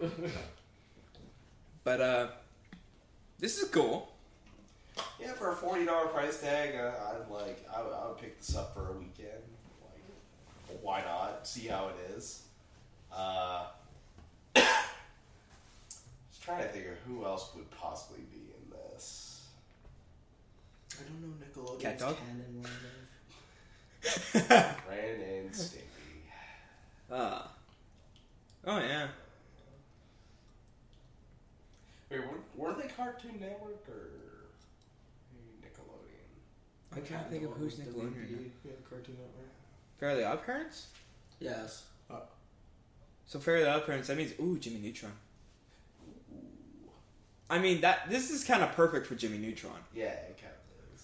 [0.00, 0.08] yeah.
[1.86, 2.26] But uh,
[3.38, 4.12] this is cool.
[5.20, 8.40] Yeah, for a forty dollar price tag, uh, I'd like I would, I would pick
[8.40, 9.44] this up for a weekend.
[10.68, 11.46] Like, why not?
[11.46, 12.42] See how it is.
[13.14, 13.66] Uh,
[14.56, 14.66] just
[16.42, 19.46] trying to think of who else would possibly be in this.
[20.90, 22.16] I don't know Nickelodeon's Cat dog?
[22.16, 24.82] canon well enough.
[24.90, 26.24] Ren and Stimpy.
[27.12, 27.42] uh,
[28.66, 29.06] oh yeah.
[32.10, 32.38] Wait, were,
[32.68, 34.10] were they Cartoon Network or
[35.62, 36.96] Nickelodeon?
[36.96, 38.16] I'm trying to think of who's Nickelodeon.
[38.16, 38.50] right.
[38.64, 39.50] Yeah, Cartoon Network.
[39.98, 40.86] Fairly Odd Parents.
[41.40, 41.84] Yes.
[42.10, 42.20] Uh.
[43.26, 44.08] So Fairly Odd Parents.
[44.08, 45.12] That means ooh Jimmy Neutron.
[47.48, 49.72] I mean that this is kind of perfect for Jimmy Neutron.
[49.94, 51.02] Yeah, it kind of is.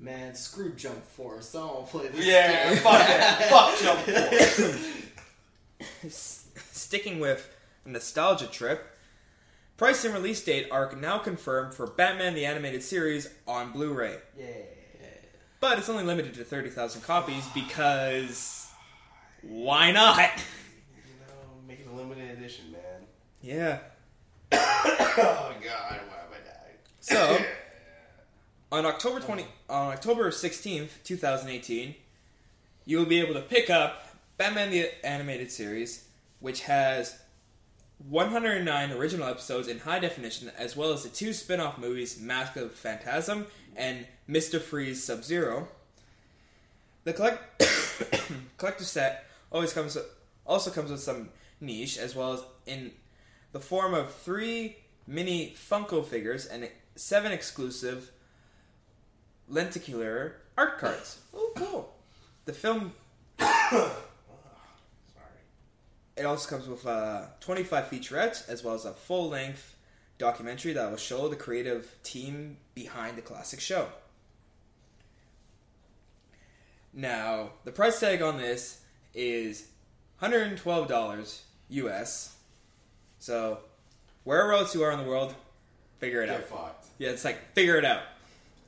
[0.00, 1.54] Man, screw Jump Force.
[1.54, 2.82] I don't want to play this Yeah, game.
[2.82, 3.48] fuck it.
[3.48, 4.00] Fuck Jump
[4.50, 6.02] Force.
[6.04, 7.48] S- Sticking with
[7.86, 8.84] a nostalgia trip,
[9.76, 14.46] price and release date are now confirmed for Batman the Animated Series on Blu-ray, Yeah.
[15.60, 18.68] but it's only limited to thirty thousand copies because
[19.42, 20.18] why not?
[20.18, 21.34] You know,
[21.68, 22.80] make it a limited edition, man.
[23.40, 23.78] Yeah.
[24.52, 26.76] oh god, why have I died?
[27.00, 27.38] So
[28.72, 31.94] on October twenty, on October sixteenth, two thousand eighteen,
[32.84, 34.02] you will be able to pick up
[34.38, 36.06] Batman the Animated Series,
[36.40, 37.18] which has
[37.98, 42.72] 109 original episodes in high definition, as well as the two spin-off movies, Mask of
[42.72, 45.68] Phantasm and Mister Freeze Sub Zero.
[47.04, 47.64] The collect-
[48.58, 49.96] collector set always comes
[50.44, 51.30] also comes with some
[51.60, 52.92] niche, as well as in
[53.52, 58.10] the form of three mini Funko figures and seven exclusive
[59.48, 61.20] lenticular art cards.
[61.34, 61.94] Oh, cool!
[62.44, 62.92] The film.
[66.16, 69.76] it also comes with uh, 25 featurettes as well as a full length
[70.18, 73.88] documentary that will show the creative team behind the classic show.
[76.92, 78.80] Now, the price tag on this
[79.14, 79.68] is
[80.22, 82.36] $112 US.
[83.18, 83.58] So,
[84.24, 85.34] wherever else you are in the world,
[85.98, 86.44] figure it out.
[86.44, 86.86] Fucked.
[86.98, 88.02] Yeah, it's like, figure it out.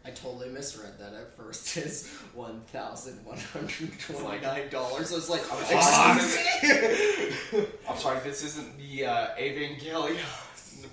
[0.08, 5.12] I totally misread that at first as one thousand one hundred twenty nine dollars.
[5.12, 5.40] I was like,
[5.70, 7.66] excuse me.
[7.88, 10.16] I'm sorry, this isn't the uh, Evangelion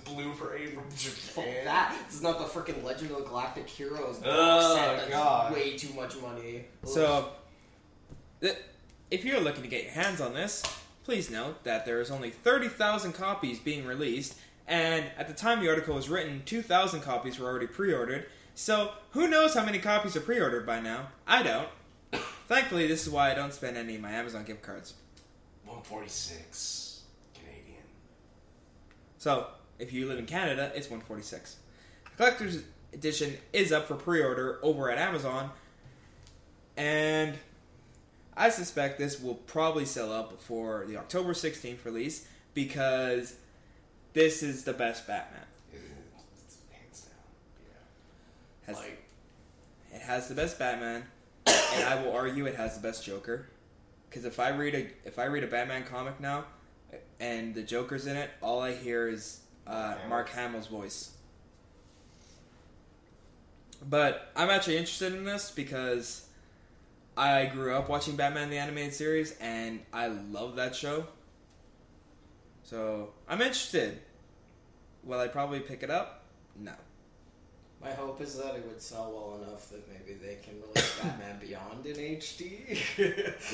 [0.04, 1.64] Blue Parade from Fuck Japan.
[1.64, 1.96] that.
[2.06, 5.10] This is not the freaking Legend of Galactic Heroes box Oh, set.
[5.10, 5.52] God.
[5.54, 6.66] way too much money.
[6.84, 7.30] So,
[9.10, 10.62] if you're looking to get your hands on this,
[11.04, 14.34] please note that there is only 30,000 copies being released,
[14.66, 18.26] and at the time the article was written, 2,000 copies were already pre ordered.
[18.58, 21.08] So, who knows how many copies are pre ordered by now?
[21.26, 21.68] I don't.
[22.48, 24.94] Thankfully, this is why I don't spend any of my Amazon gift cards.
[25.66, 27.02] 146
[27.34, 27.82] Canadian.
[29.18, 31.56] So, if you live in Canada, it's 146.
[32.04, 32.62] The collector's
[32.94, 35.50] edition is up for pre-order over at Amazon,
[36.78, 37.34] and
[38.38, 43.34] I suspect this will probably sell out before the October 16th release because
[44.14, 45.42] this is the best Batman.
[45.74, 47.06] It's
[48.66, 49.02] Has Like,
[49.92, 51.04] it has the best Batman,
[51.46, 53.46] and I will argue it has the best Joker.
[54.08, 56.44] Because if I read a if I read a Batman comic now,
[57.20, 59.96] and the Joker's in it, all I hear is uh.
[60.08, 61.12] Mark Hamill's voice.
[63.88, 66.26] But I'm actually interested in this because
[67.16, 71.06] I grew up watching Batman the animated series, and I love that show.
[72.64, 74.00] So I'm interested.
[75.04, 76.24] Will I probably pick it up?
[76.58, 76.72] No.
[77.82, 81.38] My hope is that it would sell well enough that maybe they can release Batman
[81.40, 82.78] Beyond in HD.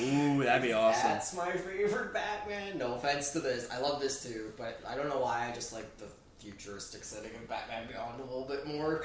[0.01, 1.11] Ooh, that'd be awesome.
[1.11, 2.79] That's my favorite Batman.
[2.79, 5.73] No offense to this, I love this too, but I don't know why I just
[5.73, 6.07] like the
[6.39, 9.05] futuristic setting of Batman Beyond a little bit more.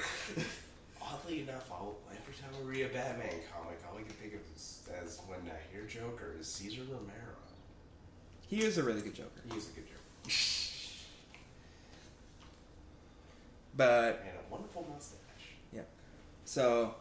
[1.02, 4.40] Oddly enough, I'll, every time I read a Batman comic, all I can think of
[4.54, 7.36] is, as when I hear Joker is Cesar Romero.
[8.46, 9.42] He is a really good Joker.
[9.52, 10.34] He's a good Joker.
[13.78, 15.16] But And a wonderful mustache.
[15.72, 15.82] Yeah.
[16.44, 16.94] so,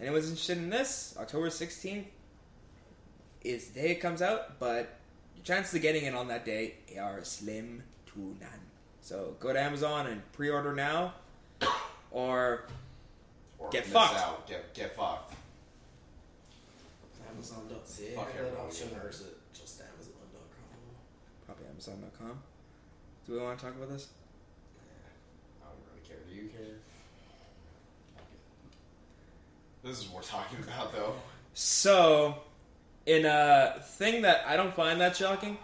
[0.00, 1.16] anyone's interested in this?
[1.18, 2.04] October 16th
[3.42, 4.98] is the day it comes out, but
[5.36, 8.60] your chances of getting it on that day are slim to none.
[9.00, 11.14] So go to Amazon and pre-order now,
[12.10, 12.64] or
[13.58, 14.18] Or Get miss fucked.
[14.18, 14.48] Out.
[14.48, 15.34] Get, get fucked.
[17.30, 18.98] Amazon.ca Fuck have that everyone, option, yeah.
[19.02, 20.78] or is it just Amazon.com?
[21.46, 22.38] probably Amazon.com.
[23.26, 24.08] Do we want to talk about this?
[25.62, 26.16] I don't really care.
[26.23, 26.76] Do you care?
[29.82, 31.14] This is worth talking about, though.
[31.52, 32.36] So,
[33.06, 35.58] in a thing that I don't find that shocking,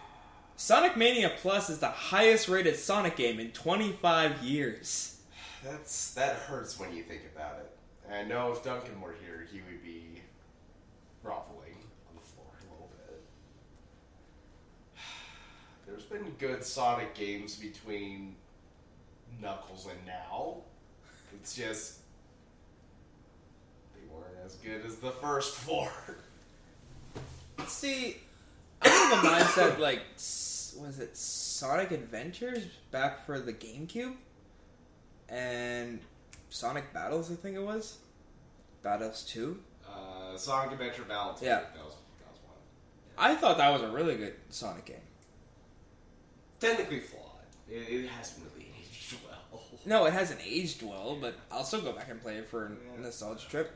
[0.55, 5.17] Sonic Mania Plus is the highest rated Sonic game in 25 years.
[5.63, 7.71] That's that hurts when you think about it.
[8.07, 10.21] And I know if Duncan were here, he would be
[11.23, 11.77] groveling
[12.09, 13.21] on the floor a little bit.
[15.87, 18.35] There's been good Sonic games between
[19.41, 20.57] Knuckles and now.
[21.33, 21.99] It's just
[23.93, 25.91] they weren't as good as the first four.
[27.67, 28.17] See,
[28.81, 34.15] I'm of the mindset like, was it Sonic Adventures back for the GameCube?
[35.29, 35.99] And
[36.49, 37.97] Sonic Battles, I think it was?
[38.83, 39.57] Battles 2?
[39.87, 41.45] Uh, Sonic Adventure Battle 2.
[41.45, 41.51] Yeah.
[41.51, 42.57] That was, that was one.
[43.17, 44.97] I thought that was a really good Sonic game.
[46.59, 47.23] Technically flawed.
[47.69, 48.70] It, it hasn't really.
[49.85, 52.69] No, it hasn't aged well, but I'll still go back and play it for a
[52.69, 53.01] Yeah.
[53.03, 53.71] nostalgia trip.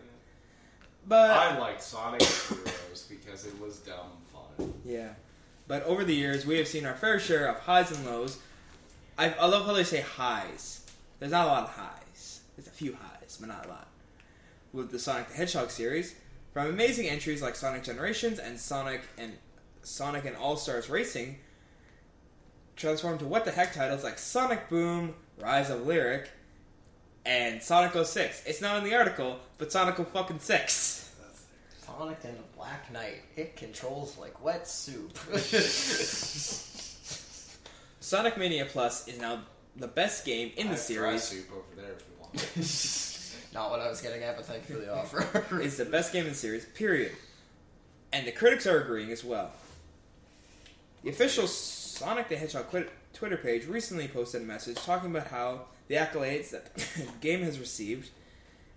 [1.07, 4.73] But I liked Sonic Heroes because it was dumb fun.
[4.83, 5.13] Yeah.
[5.67, 8.37] But over the years, we have seen our fair share of highs and lows.
[9.17, 10.81] I, I love how they say highs.
[11.19, 12.41] There's not a lot of highs.
[12.55, 13.87] There's a few highs, but not a lot.
[14.73, 16.15] With the Sonic the Hedgehog series,
[16.53, 19.33] from amazing entries like Sonic Generations and Sonic and
[19.83, 21.37] Sonic and All Stars Racing,
[22.75, 26.29] transformed to what the heck titles like Sonic Boom, Rise of Lyric,
[27.25, 28.43] and Sonic 06.
[28.45, 31.01] It's not in the article, but Sonic oh fucking 6.
[31.85, 33.21] Sonic and the Black Knight.
[33.35, 35.17] It controls like wet soup.
[37.99, 39.41] Sonic Mania Plus is now
[39.75, 41.23] the best game in the I have series.
[41.23, 43.11] soup over there if you want.
[43.53, 45.45] Not what I was getting at, but thank you for the offer.
[45.61, 47.13] It's the best game in the series, period.
[48.13, 49.51] And the critics are agreeing as well.
[51.03, 55.61] The official Sonic the Hedgehog quit- Twitter page recently posted a message talking about how
[55.87, 58.09] the accolades that the game has received,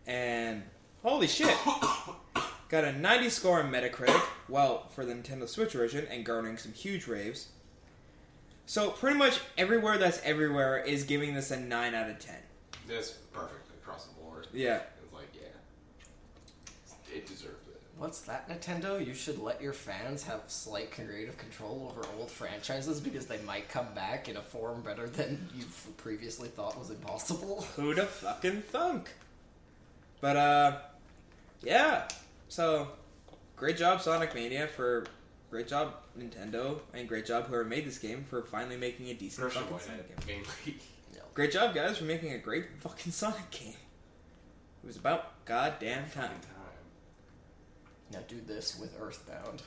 [0.07, 0.63] and
[1.03, 1.55] holy shit,
[2.69, 6.73] got a 90 score on Metacritic, well, for the Nintendo Switch version, and garnering some
[6.73, 7.49] huge raves.
[8.67, 12.35] So pretty much everywhere that's everywhere is giving this a 9 out of 10.
[12.89, 14.47] It's perfect across the board.
[14.53, 14.83] Yeah.
[15.03, 17.17] It's like, yeah.
[17.17, 17.58] It deserved it.
[17.99, 19.05] What's that, Nintendo?
[19.05, 23.69] You should let your fans have slight creative control over old franchises because they might
[23.69, 25.65] come back in a form better than you
[25.97, 27.63] previously thought was impossible.
[27.77, 29.11] Who'da fucking thunk?
[30.21, 30.79] But uh,
[31.63, 32.07] yeah.
[32.49, 32.89] So,
[33.57, 35.05] great job Sonic Mania for
[35.51, 39.49] great job Nintendo and great job whoever made this game for finally making a decent
[39.49, 40.37] Personal fucking Sonic game.
[40.37, 40.81] mainly.
[41.35, 43.77] Great job guys for making a great fucking Sonic game.
[44.83, 46.33] It was about goddamn time.
[48.13, 48.23] Fucking time.
[48.23, 49.63] Now do this with Earthbound.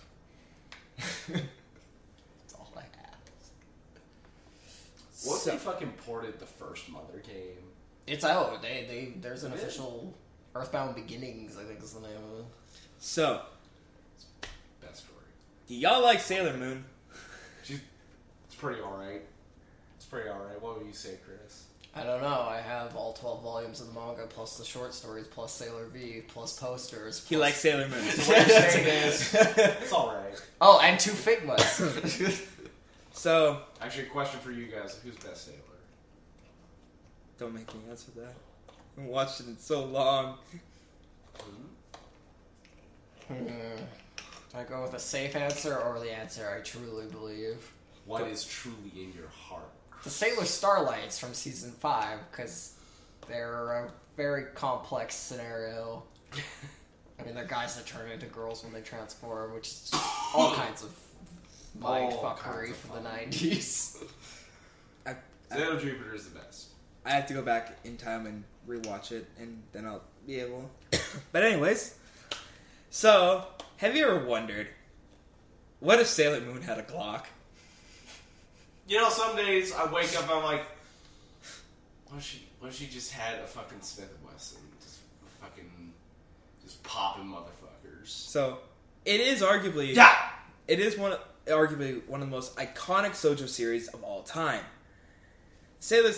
[1.28, 3.18] That's all I ask.
[5.26, 7.58] What if So- they fucking ported the first Mother game?
[8.08, 8.62] It's out.
[8.62, 9.64] They, they there's an Really?
[9.64, 10.14] official
[10.56, 11.58] Earthbound Beginnings.
[11.58, 12.46] I think is the name of it.
[13.00, 13.42] So,
[14.82, 15.18] Best story.
[15.68, 16.84] do y'all like Sailor Moon?
[17.64, 17.80] She's,
[18.48, 19.22] it's pretty alright.
[19.98, 20.60] It's pretty alright.
[20.62, 21.66] What would you say, Chris?
[21.94, 22.48] I don't know.
[22.50, 26.22] I have all twelve volumes of the manga, plus the short stories, plus Sailor V,
[26.28, 27.28] plus posters.
[27.28, 28.02] He likes Sailor Moon.
[28.04, 30.42] So what you're saying is, it's alright.
[30.62, 32.48] Oh, and two Figmas.
[33.14, 35.00] So, Actually, a question for you guys.
[35.04, 35.58] Who's best sailor?
[37.38, 38.34] don't make me answer that.
[38.70, 40.38] I haven't watched it so long.
[43.28, 43.36] Hmm.
[43.38, 47.72] Do I go with a safe answer or the answer I truly believe?
[48.06, 49.72] What is truly in your heart?
[50.04, 52.74] The Sailor Starlights from season five, because
[53.28, 56.04] they're a very complex scenario.
[57.20, 60.54] I mean, they're guys that turn into girls when they transform, which is just all
[60.56, 60.92] kinds of
[61.80, 64.04] mind All fuckery kinds from the 90s.
[65.06, 65.16] I, I,
[65.56, 66.70] Sailor Jupiter is the best.
[67.06, 70.70] I have to go back in time and rewatch it, and then I'll be able.
[71.32, 71.96] but anyways,
[72.90, 73.46] so
[73.78, 74.68] have you ever wondered
[75.80, 77.26] what if Sailor Moon had a Glock?
[78.92, 80.66] You know, some days I wake up, I'm like,
[82.10, 85.00] what if she, what if she just had a fucking Smith and Wesson, just
[85.40, 85.94] fucking,
[86.62, 88.08] just popping motherfuckers.
[88.08, 88.58] So
[89.06, 90.14] it is arguably Yeah.
[90.68, 91.16] it is one
[91.48, 94.66] arguably one of the most iconic shoujo series of all time.
[95.80, 96.12] Sailor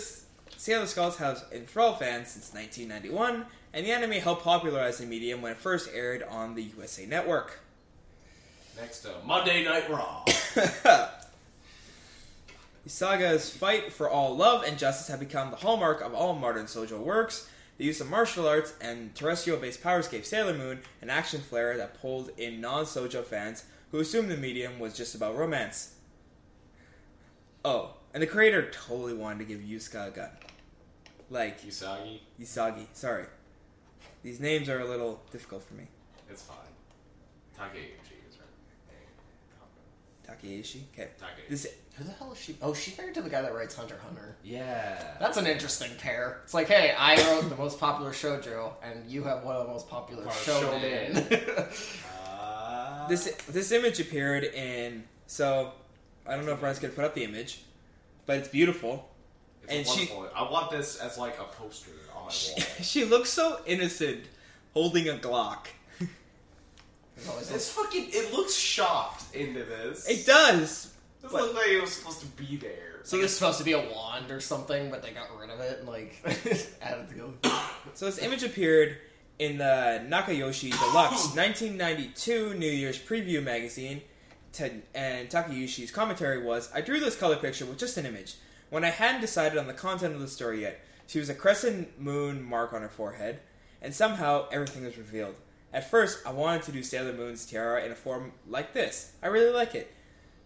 [0.56, 5.52] Sailor Scouts has enthralled fans since 1991, and the anime helped popularize the medium when
[5.52, 7.60] it first aired on the USA Network.
[8.76, 10.24] Next up, Monday Night Raw.
[12.86, 16.98] Isaga's fight for all love and justice have become the hallmark of all modern shoujo
[16.98, 17.48] works.
[17.78, 22.00] The use of martial arts and terrestrial-based powers gave Sailor Moon an action flair that
[22.00, 25.94] pulled in non-shoujo fans who assumed the medium was just about romance.
[27.64, 30.30] Oh, and the creator totally wanted to give Yusuka a gun.
[31.30, 33.24] Like, Usagi, Isagi, sorry.
[34.22, 35.84] These names are a little difficult for me.
[36.30, 36.56] it's fine.
[37.58, 40.38] Takeuchi is right.
[40.38, 40.82] Takeyoshi?
[40.92, 41.08] Okay.
[41.18, 41.48] Takeuchi.
[41.48, 41.66] This
[41.96, 42.56] Who the hell is she?
[42.60, 44.36] Oh, she's married to the guy that writes Hunter Hunter.
[44.42, 45.14] yeah.
[45.20, 46.40] That's an interesting pair.
[46.44, 49.72] It's like, hey, I wrote the most popular shoujo, and you have one of the
[49.72, 51.72] most popular Or shonen.
[52.28, 55.72] Uh, this this image appeared in so
[56.26, 57.62] I don't know if Ryan's gonna put up the image,
[58.26, 59.08] but it's beautiful.
[59.68, 62.64] it's and she- I want this as like a poster on my She, wall.
[62.82, 64.24] she looks so innocent
[64.72, 65.66] holding a Glock.
[67.16, 68.06] It's fucking.
[68.10, 70.08] It looks shocked into this.
[70.08, 70.92] It does.
[71.24, 73.00] It but- looked like it was supposed to be there.
[73.02, 75.80] So it's supposed to be a wand or something, but they got rid of it
[75.80, 76.16] and like
[76.82, 77.50] added the
[77.92, 78.96] So this image appeared
[79.38, 84.00] in the Nakayoshi Deluxe 1992 New Year's preview magazine.
[84.54, 88.36] Ta- and Takayoshi's commentary was, I drew this color picture with just an image.
[88.70, 92.00] When I hadn't decided on the content of the story yet, she was a crescent
[92.00, 93.40] moon mark on her forehead,
[93.82, 95.34] and somehow everything was revealed.
[95.72, 99.12] At first, I wanted to do Sailor Moon's tiara in a form like this.
[99.22, 99.92] I really like it.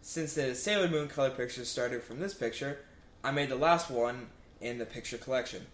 [0.00, 2.78] Since the Sailor Moon color picture started from this picture,
[3.22, 4.28] I made the last one
[4.60, 5.66] in the picture collection.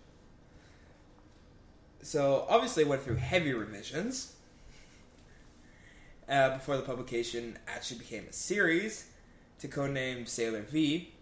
[2.03, 4.35] So obviously it went through heavy revisions
[6.29, 9.09] uh, before the publication actually became a series
[9.61, 11.13] to codename Sailor V.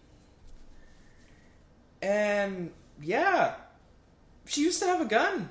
[2.00, 3.54] And yeah,
[4.46, 5.48] she used to have a gun.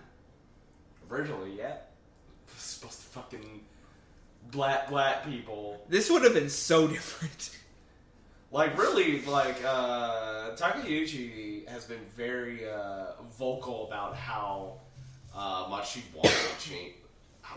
[1.10, 1.78] Originally, yeah.
[2.58, 3.62] Supposed to fucking
[4.52, 5.84] black black people.
[5.89, 7.58] This would have been so different.
[8.54, 14.74] Like really, like uh, Takeuchi has been very uh, vocal about how
[15.34, 16.95] uh, much she wanted to change,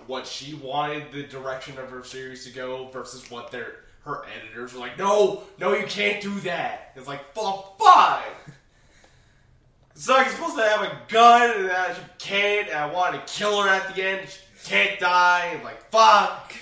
[0.06, 4.72] what she wanted the direction of her series to go versus what their her editors
[4.72, 4.96] were like.
[4.96, 6.92] No, no, you can't do that.
[6.94, 8.22] It's like, fuck, fine.
[9.96, 12.68] So you're supposed to have a gun, and she can't.
[12.68, 14.28] And I wanted to kill her at the end.
[14.28, 15.52] She can't die.
[15.54, 16.52] And like, fuck.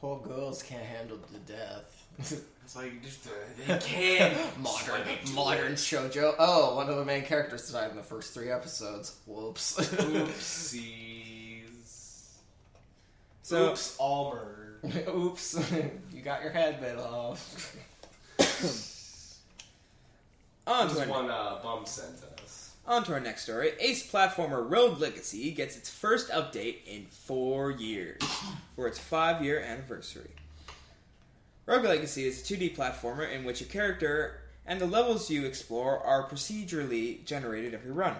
[0.00, 2.06] Poor girls can't handle the death.
[2.70, 3.30] It's like just uh,
[3.66, 4.32] they can't.
[4.60, 5.76] modern, Just let me do modern it.
[5.76, 6.36] shoujo.
[6.38, 9.16] Oh, one of the main characters died in the first three episodes.
[9.26, 9.76] Whoops.
[9.80, 11.64] Oopsies.
[13.42, 15.08] So Oops, murdered.
[15.08, 15.72] Oops.
[16.12, 17.74] you got your head bit off.
[20.68, 22.22] on to, is one uh, bum sent us.
[22.90, 23.70] On to our next story.
[23.78, 28.20] Ace platformer Rogue Legacy gets its first update in four years
[28.74, 30.30] for its five year anniversary.
[31.66, 36.00] Rogue Legacy is a 2D platformer in which a character and the levels you explore
[36.00, 38.16] are procedurally generated every run.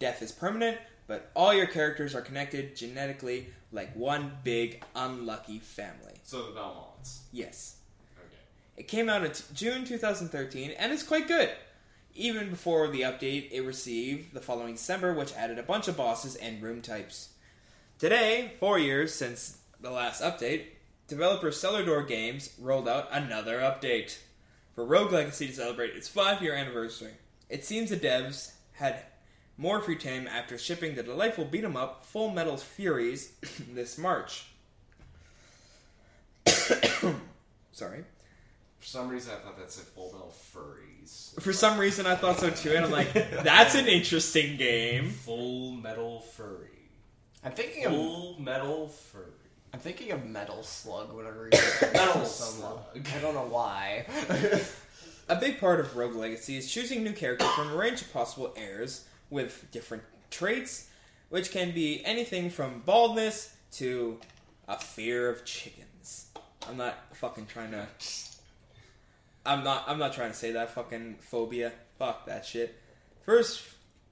[0.00, 6.14] Death is permanent, but all your characters are connected genetically like one big unlucky family.
[6.24, 7.20] So the Belmonts.
[7.30, 7.76] Yes.
[8.18, 8.36] Okay.
[8.78, 11.50] It came out in t- June 2013 and is quite good.
[12.14, 16.36] Even before the update it received the following December, which added a bunch of bosses
[16.36, 17.30] and room types.
[17.98, 20.64] Today, four years since the last update,
[21.08, 24.18] developer Cellar Door Games rolled out another update
[24.74, 27.12] for Rogue Legacy to celebrate its five year anniversary.
[27.48, 29.02] It seems the devs had
[29.56, 33.32] more free time after shipping the delightful beat 'em up Full Metal Furies
[33.74, 34.46] this March.
[37.72, 38.04] Sorry.
[38.82, 41.40] For some reason, I thought that said Full Metal Furries.
[41.40, 43.12] For some reason, I thought so too, and I'm like,
[43.44, 45.10] that's an interesting game.
[45.10, 46.90] Full Metal Furry.
[47.44, 49.30] I'm thinking of Full Metal Furry.
[49.72, 51.50] I'm thinking of Metal Slug whenever you
[51.92, 52.82] Metal Slug.
[52.92, 53.06] Slug.
[53.16, 54.04] I don't know why.
[55.28, 58.52] A big part of Rogue Legacy is choosing new characters from a range of possible
[58.56, 60.88] heirs with different traits,
[61.28, 64.18] which can be anything from baldness to
[64.66, 66.26] a fear of chickens.
[66.68, 67.86] I'm not fucking trying to.
[69.44, 69.84] I'm not.
[69.88, 71.72] I'm not trying to say that fucking phobia.
[71.98, 72.78] Fuck that shit.
[73.24, 73.62] First,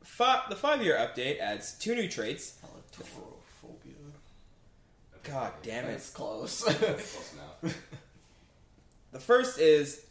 [0.03, 2.59] fi- the five-year update adds two new traits.
[2.65, 3.95] Electrophobia.
[5.23, 5.93] God damn it.
[5.93, 6.65] It's close.
[6.65, 7.79] Close enough.
[9.13, 10.05] The first is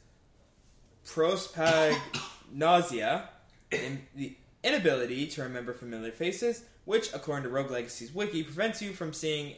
[1.05, 3.27] prospagnosia,
[3.71, 8.93] in the inability to remember familiar faces, which, according to Rogue Legacy's wiki, prevents you
[8.93, 9.55] from seeing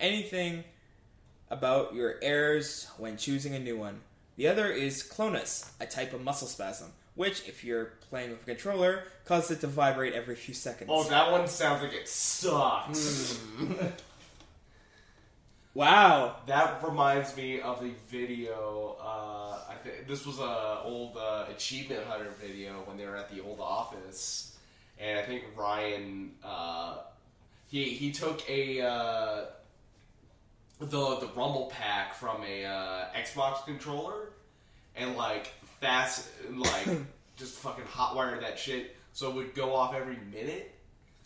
[0.00, 0.64] anything
[1.50, 4.00] about your heirs when choosing a new one.
[4.38, 8.44] The other is clonus, a type of muscle spasm, which, if you're playing with a
[8.44, 10.88] controller, causes it to vibrate every few seconds.
[10.92, 13.40] Oh, that one sounds like it sucks.
[15.74, 16.36] wow!
[16.46, 18.96] That reminds me of a video.
[19.00, 23.34] Uh, I think this was a old uh, achievement hunter video when they were at
[23.34, 24.56] the old office,
[25.00, 26.98] and I think Ryan uh,
[27.66, 29.44] he he took a uh,
[30.80, 34.30] the the rumble pack from a uh, Xbox controller
[34.96, 36.88] and like fast like
[37.36, 40.74] just fucking hotwired that shit so it would go off every minute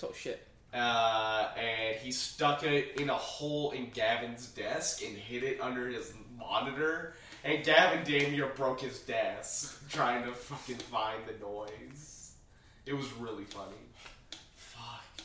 [0.03, 0.47] Oh shit.
[0.75, 5.87] uh, and he stuck it in a hole in Gavin's desk and hid it under
[5.89, 7.15] his monitor.
[7.45, 12.33] And Gavin damn near broke his desk trying to fucking find the noise.
[12.87, 13.77] It was really funny.
[14.57, 15.25] Fuck.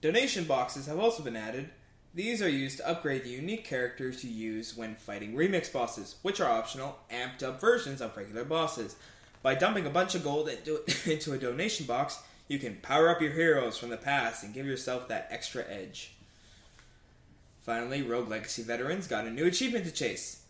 [0.00, 1.70] Donation boxes have also been added.
[2.14, 6.40] These are used to upgrade the unique characters you use when fighting remix bosses, which
[6.40, 8.96] are optional, amped up versions of regular bosses.
[9.42, 10.82] By dumping a bunch of gold into,
[11.32, 15.08] a donation box, you can power up your heroes from the past and give yourself
[15.08, 16.12] that extra edge.
[17.62, 20.42] Finally, Rogue Legacy veterans got a new achievement to chase.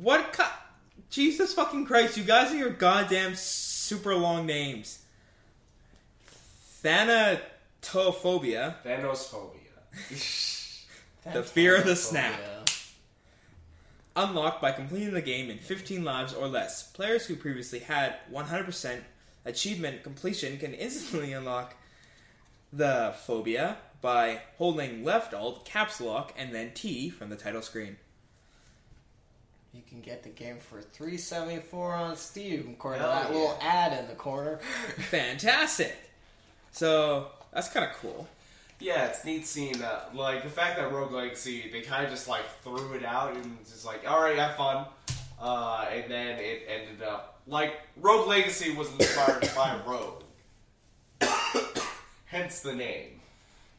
[0.00, 0.44] What co-
[1.10, 5.02] Jesus fucking Christ, you guys are your goddamn super long names.
[6.82, 8.76] Thanatophobia.
[8.82, 9.60] Thanos phobia.
[11.32, 12.38] The fear of the snap.
[14.14, 16.84] Unlocked by completing the game in 15 lives or less.
[16.84, 19.00] Players who previously had 100%
[19.44, 21.74] achievement completion can instantly unlock
[22.72, 27.96] the phobia by holding left alt, caps lock, and then T from the title screen.
[29.72, 33.34] You can get the game for three seventy four on Steam, according to that yeah.
[33.36, 34.56] little ad in the corner.
[35.10, 35.94] Fantastic!
[36.72, 38.26] So, that's kind of cool.
[38.78, 40.14] Yeah, it's neat seeing that.
[40.14, 43.58] Like, the fact that Rogue Legacy, they kind of just, like, threw it out and
[43.64, 44.86] just like, alright, have fun.
[45.40, 50.22] Uh, and then it ended up, like, Rogue Legacy was inspired by Rogue.
[52.26, 53.20] Hence the name.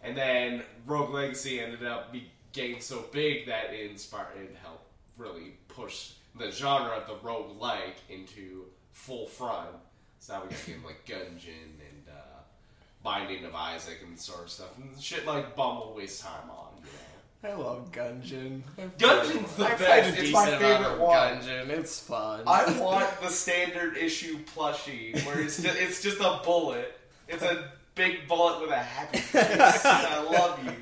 [0.01, 4.85] And then Rogue Legacy ended up be, getting so big that it inspired, and helped
[5.17, 9.69] really push the genre of the rogue like into full front.
[10.19, 11.76] So now we got games like Gungeon
[13.07, 14.77] Binding of Isaac and sort of stuff.
[14.77, 17.49] And shit like Bum will waste time on, you know.
[17.49, 18.63] I love Gungeon.
[18.97, 19.83] Gungeon's the I best.
[19.85, 21.17] played a It's my favorite of one.
[21.39, 21.69] Gungeon.
[21.69, 22.41] It's fun.
[22.45, 26.99] I want the standard issue plushie where it's just, it's just a bullet.
[27.29, 29.85] It's a big bullet with a happy face.
[29.85, 30.73] I love you.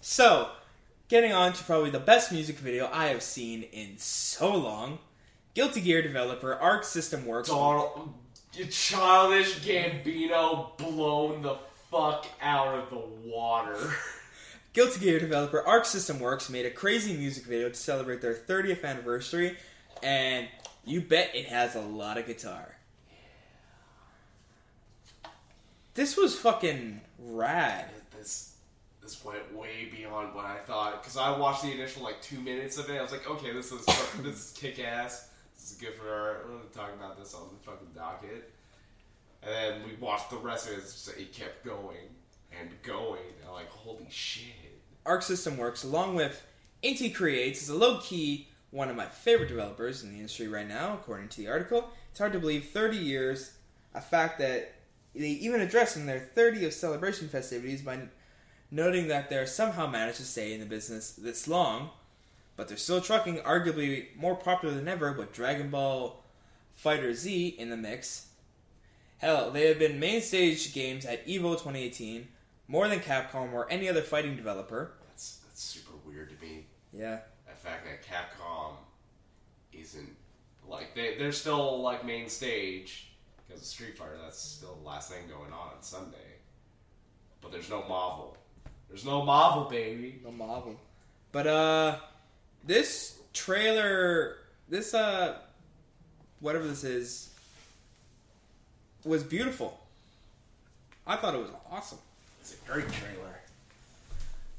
[0.00, 0.48] So,
[1.08, 5.00] getting on to probably the best music video I have seen in so long.
[5.52, 8.14] Guilty Gear developer Arc System Works Donald, you
[8.52, 11.56] childish Gambino blown the
[11.90, 13.76] fuck out of the water.
[14.72, 18.84] Guilty Gear developer Arc System Works made a crazy music video to celebrate their 30th
[18.84, 19.56] anniversary,
[20.02, 20.46] and
[20.84, 22.76] you bet it has a lot of guitar.
[25.94, 27.90] This was fucking rad.
[28.16, 28.54] This
[29.02, 32.78] this went way beyond what I thought because I watched the initial like two minutes
[32.78, 32.98] of it.
[32.98, 33.84] I was like, okay, this is
[34.22, 35.28] this is kick ass.
[35.78, 38.52] Good for our we're talking about this on the fucking docket.
[39.42, 40.80] And then we watched the rest of it.
[40.80, 42.08] Just, it kept going
[42.58, 43.22] and going.
[43.42, 44.80] And like, holy shit.
[45.06, 46.44] Arc System Works, along with
[46.82, 50.68] Inti Creates, is a low key one of my favorite developers in the industry right
[50.68, 51.90] now, according to the article.
[52.10, 53.52] It's hard to believe 30 years,
[53.94, 54.74] a fact that
[55.14, 58.00] they even address in their 30th celebration festivities by
[58.70, 61.90] noting that they're somehow managed to stay in the business this long,
[62.58, 66.24] but they're still trucking, arguably more popular than ever with Dragon Ball
[66.84, 68.30] FighterZ in the mix.
[69.18, 72.26] Hell, they have been main stage games at EVO 2018,
[72.66, 74.90] more than Capcom or any other fighting developer.
[75.06, 76.66] That's that's super weird to me.
[76.92, 77.20] Yeah.
[77.46, 78.72] The fact that Capcom
[79.72, 80.16] isn't
[80.68, 83.12] like they they're still like main stage
[83.46, 84.18] because of Street Fighter.
[84.20, 86.40] That's still the last thing going on on Sunday.
[87.40, 88.36] but there's no Marvel.
[88.88, 90.20] There's no Marvel, baby.
[90.24, 90.74] No Marvel.
[91.30, 91.98] But uh
[92.68, 94.36] this trailer
[94.68, 95.38] this uh
[96.40, 97.30] whatever this is
[99.04, 99.80] was beautiful.
[101.06, 101.98] I thought it was awesome.
[102.42, 103.40] It's a great trailer.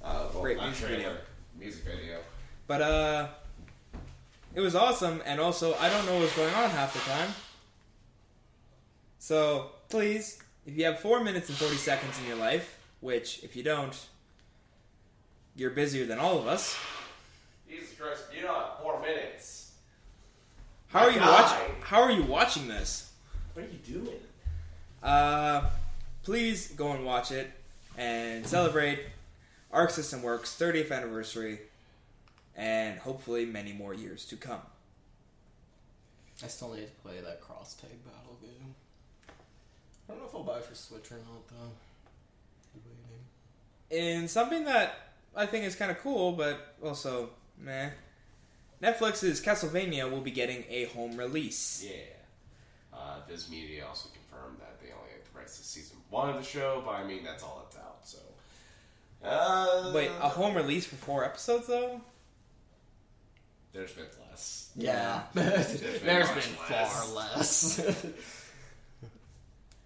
[0.04, 1.18] Uh, well, Great music trailer, video.
[1.60, 2.20] Music video.
[2.66, 3.28] But uh
[4.56, 7.30] it was awesome and also I don't know what's going on half the time.
[9.20, 13.56] So please, if you have four minutes and forty seconds in your life, which if
[13.56, 13.96] you don't,
[15.56, 16.76] you're busier than all of us.
[17.70, 19.72] Jesus Christ, you know, four minutes.
[20.88, 21.30] How are My you guy.
[21.42, 23.12] watching how are you watching this?
[23.54, 24.20] What are you doing?
[25.04, 25.70] Uh,
[26.24, 27.52] please go and watch it
[27.98, 29.00] and celebrate
[29.72, 31.60] Arc System Works 30th anniversary
[32.56, 34.62] and hopefully many more years to come.
[36.44, 38.74] I still need to play that cross tag battle game.
[40.08, 41.72] I don't know if I'll buy it for Switch or not though.
[43.90, 44.22] Debating.
[44.22, 44.96] In something that
[45.36, 47.30] I think is kind of cool, but also
[47.60, 47.90] meh.
[48.82, 51.86] Netflix's Castlevania will be getting a home release.
[51.86, 52.98] Yeah.
[52.98, 56.36] Uh, Viz Media also confirmed that they only have the rights to season one of
[56.36, 58.18] the show, but I mean, that's all that's out, so.
[59.24, 62.00] Uh, Wait, a home release for four episodes though?
[63.74, 64.72] There's been less.
[64.76, 67.80] Yeah, There's there's been been, much far less.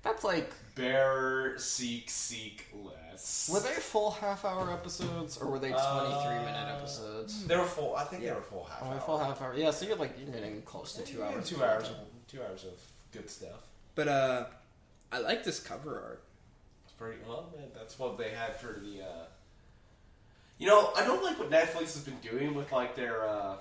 [0.04, 3.50] That's like, Bearer, seek, seek less.
[3.52, 7.46] were they full half-hour episodes or were they twenty-three minute Uh, episodes?
[7.48, 7.96] They were full.
[7.96, 8.30] I think Yeah.
[8.32, 8.80] they were full half.
[8.82, 9.00] Oh, hour.
[9.00, 9.54] full half hour.
[9.56, 11.48] Yeah, so you're like you're getting close to two Yeah, hours.
[11.50, 11.90] Two hours.
[11.90, 11.96] Of,
[12.28, 12.74] two hours of
[13.12, 13.68] good stuff.
[13.96, 14.46] But uh,
[15.12, 16.24] I like this cover art.
[16.84, 17.68] It's pretty well, man.
[17.76, 19.04] That's what they had for the.
[19.04, 19.26] Uh...
[20.58, 23.56] You know, I don't like what Netflix has been doing with like their uh,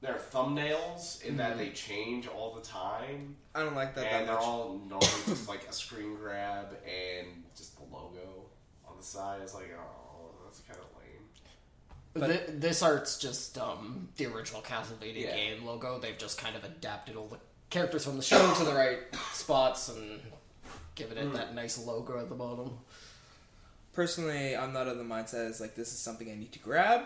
[0.00, 4.28] their thumbnails in that they change all the time, I don't like that that and
[4.28, 4.44] they're much.
[4.44, 8.44] all normally just like a screen grab and just the logo
[8.88, 9.40] on the side.
[9.42, 12.28] It's like, oh, that's kind of lame.
[12.30, 15.34] Th- this art's just um, the original Castlevania Yeah.
[15.36, 15.98] game logo.
[15.98, 17.38] They've just kind of adapted all the
[17.70, 18.98] characters from the show to the right
[19.32, 20.20] spots and
[20.94, 22.78] given it that nice logo at the bottom.
[23.92, 27.02] Personally, I'm not of the mindset as like this is something I need to grab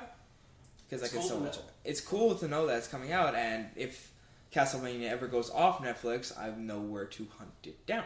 [0.90, 1.58] because I It's can cool so to much.
[1.84, 4.12] It's cool to know that it's coming out, and if
[4.52, 8.04] Castlevania ever goes off Netflix, I know where to hunt it down.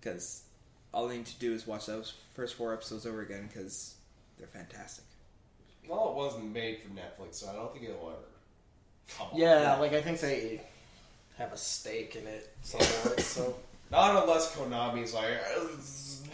[0.00, 0.42] Because
[0.92, 3.94] all I need to do is watch those first four episodes over again because
[4.38, 5.04] they're fantastic.
[5.88, 8.18] Well, it wasn't made for Netflix, so I don't think it'll ever
[9.16, 9.28] come.
[9.28, 9.38] off.
[9.38, 10.60] Yeah, like I think they
[11.38, 13.18] have a stake in it somewhere.
[13.18, 13.56] so
[13.90, 15.64] not unless Konami's like, uh,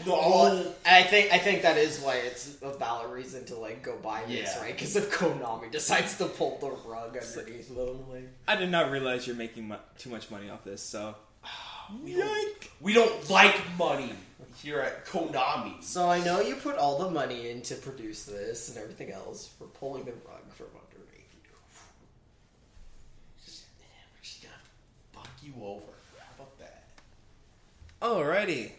[0.07, 0.13] no.
[0.15, 3.97] Well, I think I think that is why it's a valid reason to like go
[3.97, 4.63] buy this, Yeah.
[4.63, 4.73] right?
[4.75, 9.27] Because if Konami decides to pull the rug underneath them, like I did not realize
[9.27, 11.15] you're making mu- too much money off this, so
[12.05, 14.13] We don't, we don't like money
[14.63, 15.83] here at Konami.
[15.83, 19.51] So I know you put all the money in to produce this and everything else.
[19.59, 21.51] We're pulling the rug from underneath you.
[23.45, 23.65] Just,
[24.15, 24.55] we're just gonna
[25.13, 25.83] fuck you over.
[28.01, 28.49] How about that?
[28.49, 28.71] alrighty.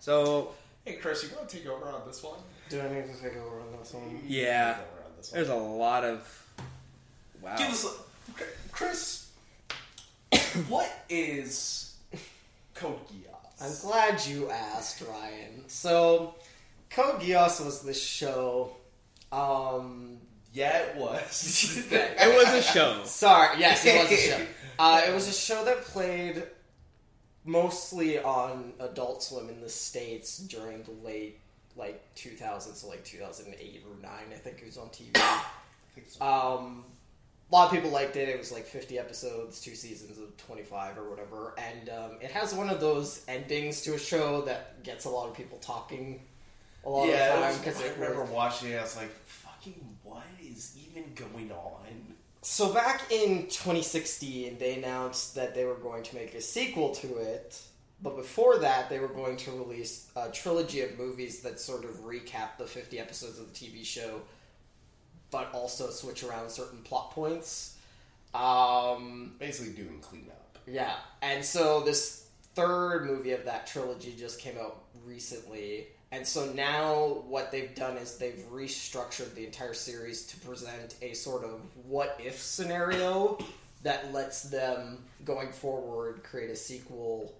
[0.00, 0.50] So
[0.84, 2.38] Hey, Chris, you want to take over on this one?
[2.68, 4.20] Do I need to take over on this one?
[4.26, 5.36] yeah, Take over on this one.
[5.38, 6.46] there's a lot of
[7.42, 7.56] wow.
[7.56, 8.42] Give us, a,
[8.72, 9.28] Chris.
[10.68, 11.94] what is
[12.74, 13.32] Code Geass?
[13.60, 15.64] I'm glad you asked, Ryan.
[15.68, 16.34] So,
[16.90, 18.76] Code Geass was this show.
[19.32, 20.18] Um,
[20.52, 21.84] Yeah, it was.
[21.90, 23.00] it was a show.
[23.04, 24.46] Sorry, yes, it was a show.
[24.78, 26.42] Uh, it was a show that played
[27.46, 31.40] mostly on Adult Swim in the states during the late
[31.76, 34.26] like 2000s, so like 2008 or nine.
[34.32, 35.18] I think it was on TV.
[36.20, 36.84] Um,
[37.50, 38.28] a lot of people liked it.
[38.28, 42.52] It was like 50 episodes, two seasons of 25 or whatever, and um, it has
[42.52, 46.20] one of those endings to a show that gets a lot of people talking
[46.84, 48.78] a lot yeah, of the time because I remember was watching it.
[48.78, 52.05] I was like, "Fucking, what is even going on?"
[52.48, 57.16] So back in 2016, they announced that they were going to make a sequel to
[57.16, 57.60] it,
[58.00, 61.90] but before that, they were going to release a trilogy of movies that sort of
[62.04, 64.20] recap the 50 episodes of the TV show,
[65.32, 67.78] but also switch around certain plot points.
[68.32, 70.60] Um, Basically, doing cleanup.
[70.68, 75.88] yeah, and so this third movie of that trilogy just came out recently.
[76.12, 81.14] And so now what they've done is they've restructured the entire series to present a
[81.14, 83.38] sort of what if scenario
[83.82, 87.34] that lets them going forward create a sequel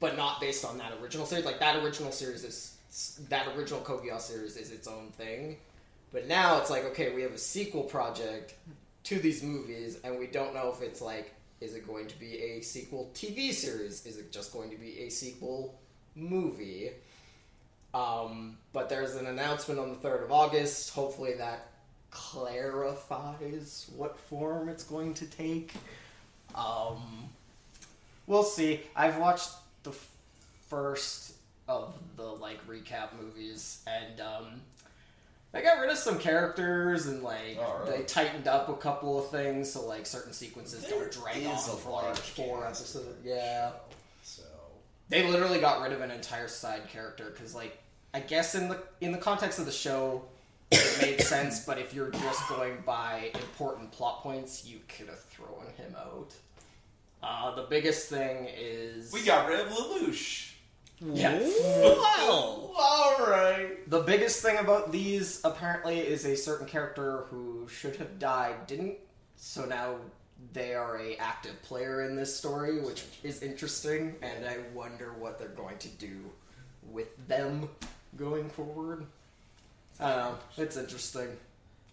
[0.00, 1.44] but not based on that original series.
[1.44, 2.76] Like that original series is
[3.28, 5.56] that original Code Geass series is its own thing.
[6.12, 8.54] But now it's like, okay, we have a sequel project
[9.04, 12.38] to these movies, and we don't know if it's like, is it going to be
[12.40, 14.06] a sequel TV series?
[14.06, 15.78] Is it just going to be a sequel
[16.14, 16.90] movie?
[17.94, 20.92] Um, but there's an announcement on the 3rd of August.
[20.94, 21.68] Hopefully that
[22.10, 25.72] clarifies what form it's going to take.
[26.54, 27.28] Um,
[28.26, 28.80] we'll see.
[28.96, 29.50] I've watched
[29.84, 30.08] the f-
[30.68, 31.34] first
[31.68, 34.60] of the like recap movies, and um,
[35.52, 39.30] they got rid of some characters and like Oh, they tightened up a couple of
[39.30, 43.06] things so like certain sequences There don't drag on a for like four episodes.
[43.24, 43.70] Yeah.
[44.22, 44.42] So
[45.08, 47.78] They literally got rid of an entire side character because, like,
[48.14, 50.24] I guess in the in the context of the show,
[50.70, 51.66] it made sense.
[51.66, 56.32] But if you're just going by important plot points, you could have thrown him out.
[57.22, 60.52] Uh, the biggest thing is we got rid of Lelouch.
[61.00, 61.40] yeah.
[61.40, 62.70] Wow.
[62.76, 63.90] All right.
[63.90, 68.96] The biggest thing about these apparently is a certain character who should have died didn't.
[69.36, 69.96] So now
[70.52, 75.38] they are a active player in this story, which is interesting, and I wonder what
[75.38, 76.30] they're going to do
[76.92, 77.68] with them
[78.16, 79.06] going forward.
[80.00, 80.38] I don't um, know.
[80.64, 81.28] It's interesting.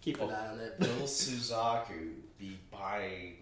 [0.00, 0.74] Keep an eye on it.
[0.80, 3.36] Will Suzaku be buying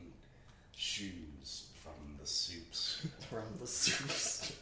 [0.77, 3.07] shoes from the soups?
[3.31, 4.53] From the soups.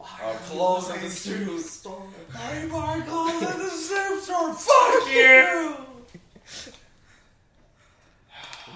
[0.00, 2.06] Our clothes in the soup store.
[2.34, 4.54] I buy clothes in the soup store.
[4.54, 5.76] Fuck you!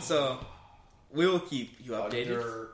[0.00, 0.38] So,
[1.12, 2.70] we will keep you updated.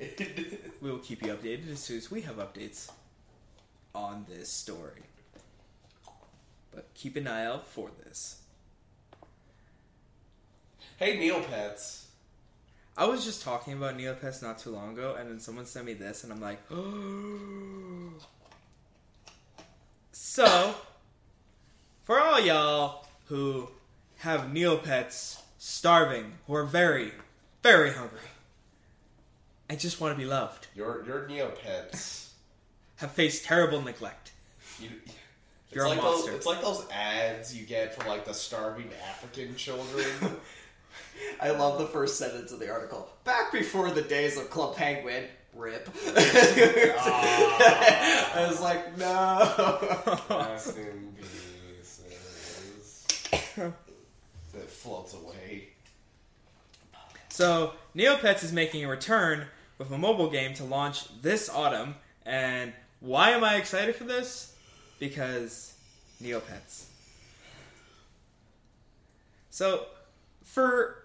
[0.00, 0.58] Underrated.
[0.80, 2.90] We will keep you updated as soon as we have updates
[3.94, 5.02] on this story.
[6.74, 8.40] But keep an eye out for this.
[10.98, 12.04] hey, Neopets.
[12.96, 15.94] I was just talking about Neopets not too long ago, and then someone sent me
[15.94, 18.12] this, and I'm like, oh.
[20.12, 20.74] so,
[22.04, 23.68] for all y'all who
[24.18, 27.12] have Neopets starving, who are very,
[27.62, 28.18] very hungry,
[29.68, 32.28] and just want to be loved, Your your Neopets.
[32.96, 34.32] have faced terrible neglect.
[34.78, 34.90] You,
[35.72, 36.30] You're a like monster.
[36.30, 40.06] Those, it's like those ads you get for like the starving African children.
[41.40, 43.08] I love the first sentence of the article.
[43.24, 45.88] Back before the days of Club Penguin, rip.
[46.16, 46.94] I
[48.48, 50.18] was like, no.
[50.30, 52.02] Rest in pieces.
[54.52, 55.68] That floats away.
[57.30, 59.46] So, Neopets is making a return
[59.78, 61.94] with a mobile game to launch this autumn.
[62.26, 64.51] And why am I excited for this?
[65.02, 65.74] Because
[66.22, 66.84] Neopets.
[69.50, 69.86] So,
[70.44, 71.02] for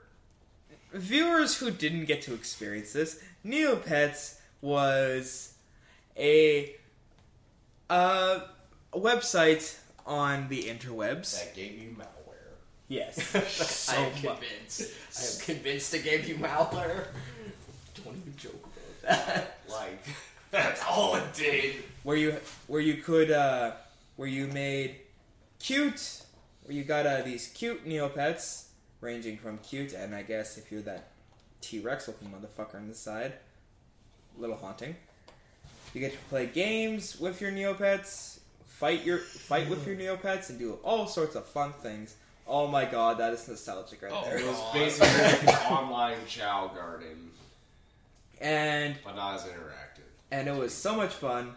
[0.93, 5.55] viewers who didn't get to experience this, Neopets was
[6.15, 6.75] a,
[7.89, 8.41] uh,
[8.93, 11.43] a website on the interwebs.
[11.43, 12.53] That gave you malware.
[12.89, 13.89] Yes.
[13.91, 14.21] I am much.
[14.21, 14.91] convinced.
[15.17, 17.07] I am convinced it gave you malware.
[17.95, 18.69] Don't even joke
[19.03, 19.57] about that.
[19.67, 20.05] Like
[20.51, 21.77] that's all it did.
[22.03, 22.35] where you
[22.67, 23.71] where you could uh,
[24.17, 24.97] where you made
[25.59, 26.21] cute
[26.63, 28.65] where you got uh, these cute Neopets
[28.99, 31.07] ranging from cute and I guess if you're that
[31.61, 33.33] T Rex looking motherfucker on the side,
[34.37, 34.95] a little haunting.
[35.93, 40.59] You get to play games with your Neopets, fight your fight with your Neopets, and
[40.59, 42.15] do all sorts of fun things.
[42.45, 44.37] Oh my god, that is nostalgic right Oh, there.
[44.37, 47.31] It was basically like an online Chow Garden,
[48.39, 50.03] And but not as interactive.
[50.31, 51.55] and it was so much fun.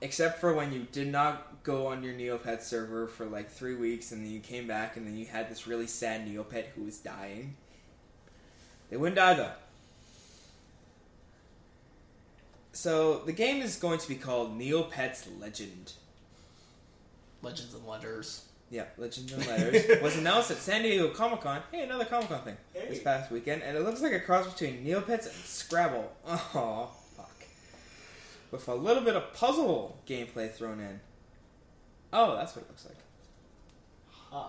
[0.00, 4.12] Except for when you did not go on your Neopet server for like three weeks,
[4.12, 6.98] and then you came back, and then you had this really sad Neopet who was
[6.98, 7.56] dying.
[8.90, 9.52] They wouldn't die though.
[12.72, 15.94] So the game is going to be called Neopets Legend.
[17.40, 18.44] Legends and letters.
[18.70, 21.62] Yeah, Legends and Letters was announced at San Diego Comic Con.
[21.72, 24.84] Hey, another Comic Con thing this past weekend, and it looks like a cross between
[24.84, 26.12] Neopets and Scrabble.
[26.26, 26.90] Oh!
[28.50, 31.00] With a little bit of puzzle gameplay thrown in.
[32.12, 32.98] Oh, that's what it looks like.
[34.10, 34.48] Huh.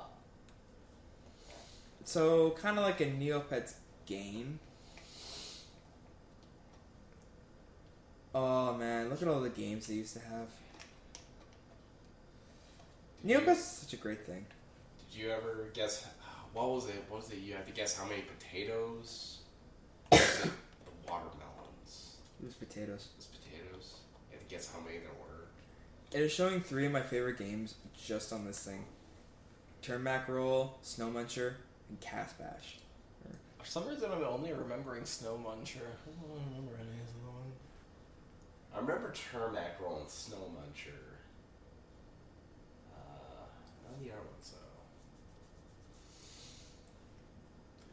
[2.05, 3.73] So, kind of like a Neopets
[4.05, 4.59] game.
[8.33, 10.47] Oh man, look at all the games they used to have.
[13.25, 14.45] Neopets is such a great thing.
[14.99, 17.03] Did you ever guess uh, what was it?
[17.09, 17.39] What was it?
[17.39, 19.39] You had to guess how many potatoes.
[20.11, 20.51] Or was it
[20.85, 22.17] the watermelons.
[22.39, 23.07] It was potatoes.
[23.11, 23.95] It was potatoes.
[24.29, 25.47] You had to guess how many there were.
[26.13, 28.85] It is showing three of my favorite games just on this thing.
[29.83, 31.55] Turmac Roll, Snow Muncher,
[31.89, 32.79] and Cast Bash.
[33.59, 35.81] For some reason, I'm only remembering Snow Muncher.
[35.81, 37.27] I don't remember any of them.
[38.73, 41.17] I remember Turmac Roll and Snow Muncher.
[42.93, 43.47] Uh,
[43.83, 44.59] none of the other ones though.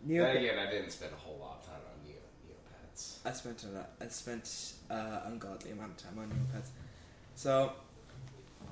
[0.06, 3.18] Then again, I didn't spend a whole lot of time on Neo Neopets.
[3.24, 6.68] I spent a, I spent uh, ungodly amount of time on Neopets.
[7.34, 7.72] So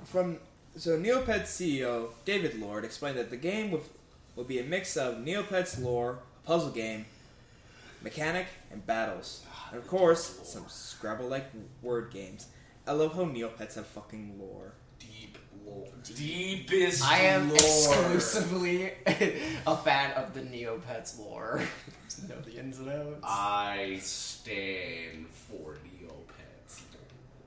[0.05, 0.37] from
[0.75, 3.83] so Neopets CEO David Lord explained that the game will,
[4.35, 7.05] will be a mix of Neopets lore, a puzzle game,
[8.01, 11.45] mechanic, and battles, and of course some Scrabble-like
[11.81, 12.47] word games.
[12.87, 14.73] I love how Neopets have fucking lore.
[14.99, 15.87] Deep lore.
[16.03, 17.55] Deepest I am lore.
[17.55, 21.61] exclusively a fan of the Neopets lore.
[22.27, 23.19] know the ins and outs.
[23.23, 26.81] I stand for Neopets.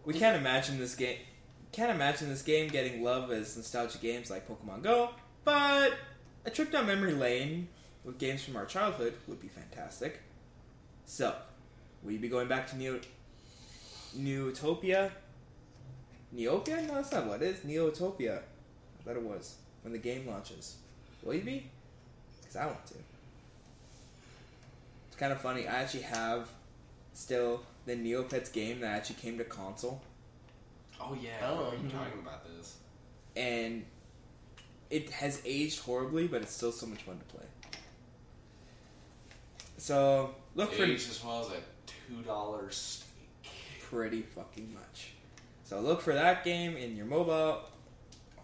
[0.04, 1.18] We can't imagine this game.
[1.76, 5.10] Can't imagine this game getting love as nostalgia games like Pokemon Go,
[5.44, 5.92] but
[6.46, 7.68] a trip down memory lane
[8.02, 10.20] with games from our childhood would be fantastic.
[11.04, 11.34] So,
[12.02, 12.98] will you be going back to Neo
[14.16, 15.10] Neotopia?
[16.34, 16.86] Neopia?
[16.88, 17.58] No, that's not what it is.
[17.58, 18.38] Neotopia.
[18.38, 20.76] I thought it was when the game launches.
[21.22, 21.66] Will you be?
[22.40, 22.94] Because I want to.
[25.08, 25.68] It's kind of funny.
[25.68, 26.48] I actually have
[27.12, 30.00] still the Neopets game that actually came to console,
[31.00, 31.30] Oh yeah.
[31.42, 31.92] Oh, you mhm.
[31.92, 32.76] talking about this?
[33.36, 33.84] and
[34.88, 37.44] it has aged horribly, but it's still so much fun to play.
[39.76, 43.06] So look for Aged as well as a two dollar steak.
[43.82, 45.12] pretty fucking much.
[45.64, 47.62] So look for that game in your mobile,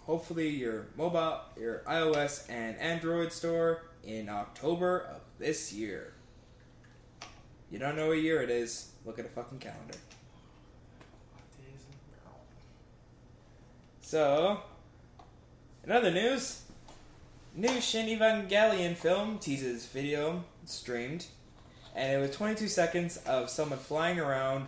[0.04, 6.12] hopefully your mobile, your iOS and Android store in October of this year.
[7.70, 8.90] You don't know what year it is?
[9.06, 9.94] Look at a fucking calendar.
[14.12, 14.60] So,
[15.84, 16.64] in other news,
[17.56, 21.24] new Shin Evangelion film teases video streamed,
[21.96, 24.66] and it was 22 seconds of someone flying around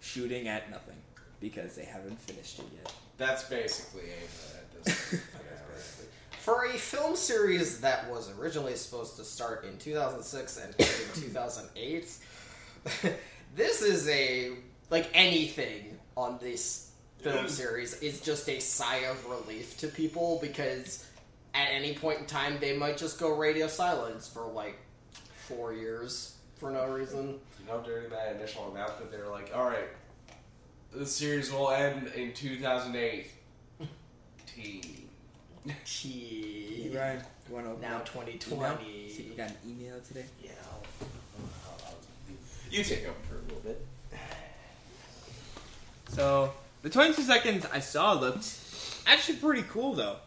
[0.00, 0.96] shooting at nothing
[1.40, 2.90] because they haven't finished it yet.
[3.18, 5.22] That's basically Eva uh, at this point.
[6.40, 11.22] For a film series that was originally supposed to start in 2006 and end in
[11.28, 13.12] 2008,
[13.56, 14.52] this is a
[14.88, 16.85] like anything on this
[17.20, 21.06] film series is just a sigh of relief to people because
[21.54, 24.78] at any point in time they might just go radio silence for like
[25.48, 27.38] four years for no reason.
[27.60, 29.88] You know, during that initial announcement, they were like, "All right,
[30.92, 33.30] the series will end in 2008."
[34.46, 35.04] T.
[35.84, 36.90] Gee.
[36.94, 38.56] Ryan, you want to open Now up 2020.
[38.56, 38.78] email?
[39.10, 40.24] See if we got an email today.
[40.42, 40.52] Yeah.
[42.70, 43.86] You take over for a little bit.
[46.08, 46.52] So
[46.86, 48.46] the 22 seconds I saw looked
[49.08, 50.18] actually pretty cool though.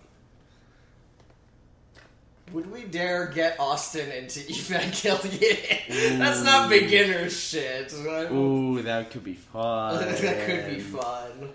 [2.51, 5.87] Would we dare get Austin into Evangelion?
[6.19, 7.93] That's not beginner shit.
[7.93, 10.05] Ooh, that could be fun.
[10.21, 11.49] that could be fun.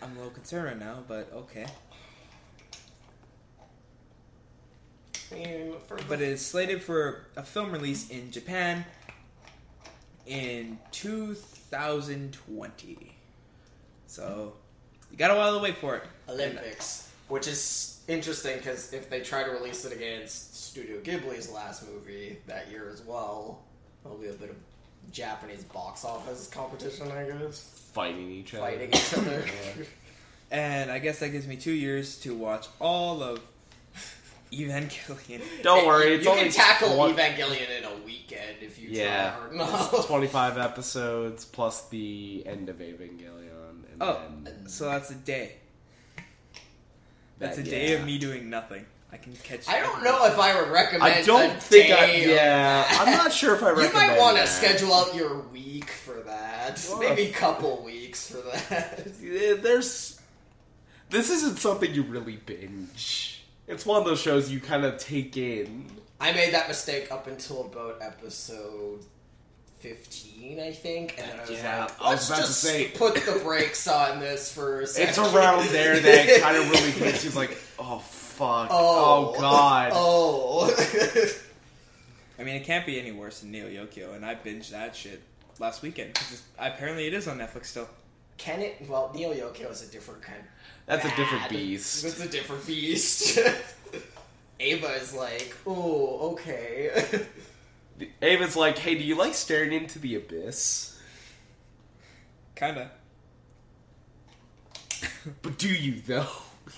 [0.00, 1.66] I'm a little concerned right now, but okay.
[5.30, 8.86] I mean, for the- But it is slated for a film release in Japan
[10.24, 13.14] in 2020.
[14.08, 14.54] So
[15.12, 16.02] you got a while to wait for it.
[16.28, 21.86] Olympics, which is interesting because if they try to release it against Studio Ghibli's last
[21.88, 23.60] movie that year as well,
[24.04, 24.56] it'll be a bit of
[25.12, 27.60] Japanese box office competition, I guess.
[27.92, 28.62] Fighting each other.
[28.64, 29.44] Fighting each other.
[30.50, 33.38] And I guess that gives me two years to watch all of
[34.50, 35.42] Evangelion.
[35.62, 38.88] Don't worry, you, it's you only can tackle one- Evangelion in a weekend if you
[38.88, 40.06] Yeah, try hard enough.
[40.06, 43.37] twenty-five episodes plus the end of Evangelion.
[44.00, 44.20] Oh,
[44.66, 45.56] so that's a day.
[47.38, 48.84] That's That- a day of me doing nothing.
[49.10, 49.66] I can catch.
[49.68, 51.02] I don't know if I would recommend.
[51.02, 54.46] I don't think i yeah i'm not sure if I recommend You might want to
[54.46, 56.84] schedule out your week for that.
[56.90, 59.06] Well, Maybe a couple weeks for that.
[59.62, 60.20] There's.
[61.08, 63.44] This isn't something you really binge.
[63.66, 65.86] It's one of those shows you kind of take in.
[66.20, 69.06] I made that mistake up until about episode
[69.80, 72.88] 15, I think, and then I was Yeah, like, I was let's about to say-
[72.88, 75.08] put the brakes on this for a second.
[75.10, 77.30] It's around there that kind of really hits you.
[77.30, 79.92] Like, oh fuck, Oh, oh, god.
[79.94, 80.74] Oh.
[82.38, 85.22] I mean, it can't be any worse than Neo Yokio, and I binged that shit
[85.60, 86.16] last weekend
[86.56, 87.88] apparently it is on Netflix still.
[88.36, 88.76] Can it?
[88.88, 90.42] Well, Neo Yokio is a different kind.
[90.86, 92.04] That's a different beast.
[92.04, 93.38] It's a different beast.
[94.60, 96.90] Eva is like, oh, okay.
[98.22, 100.98] Eva's like, hey, do you like staring into the abyss?
[102.54, 102.90] Kinda.
[105.42, 106.26] But do you though?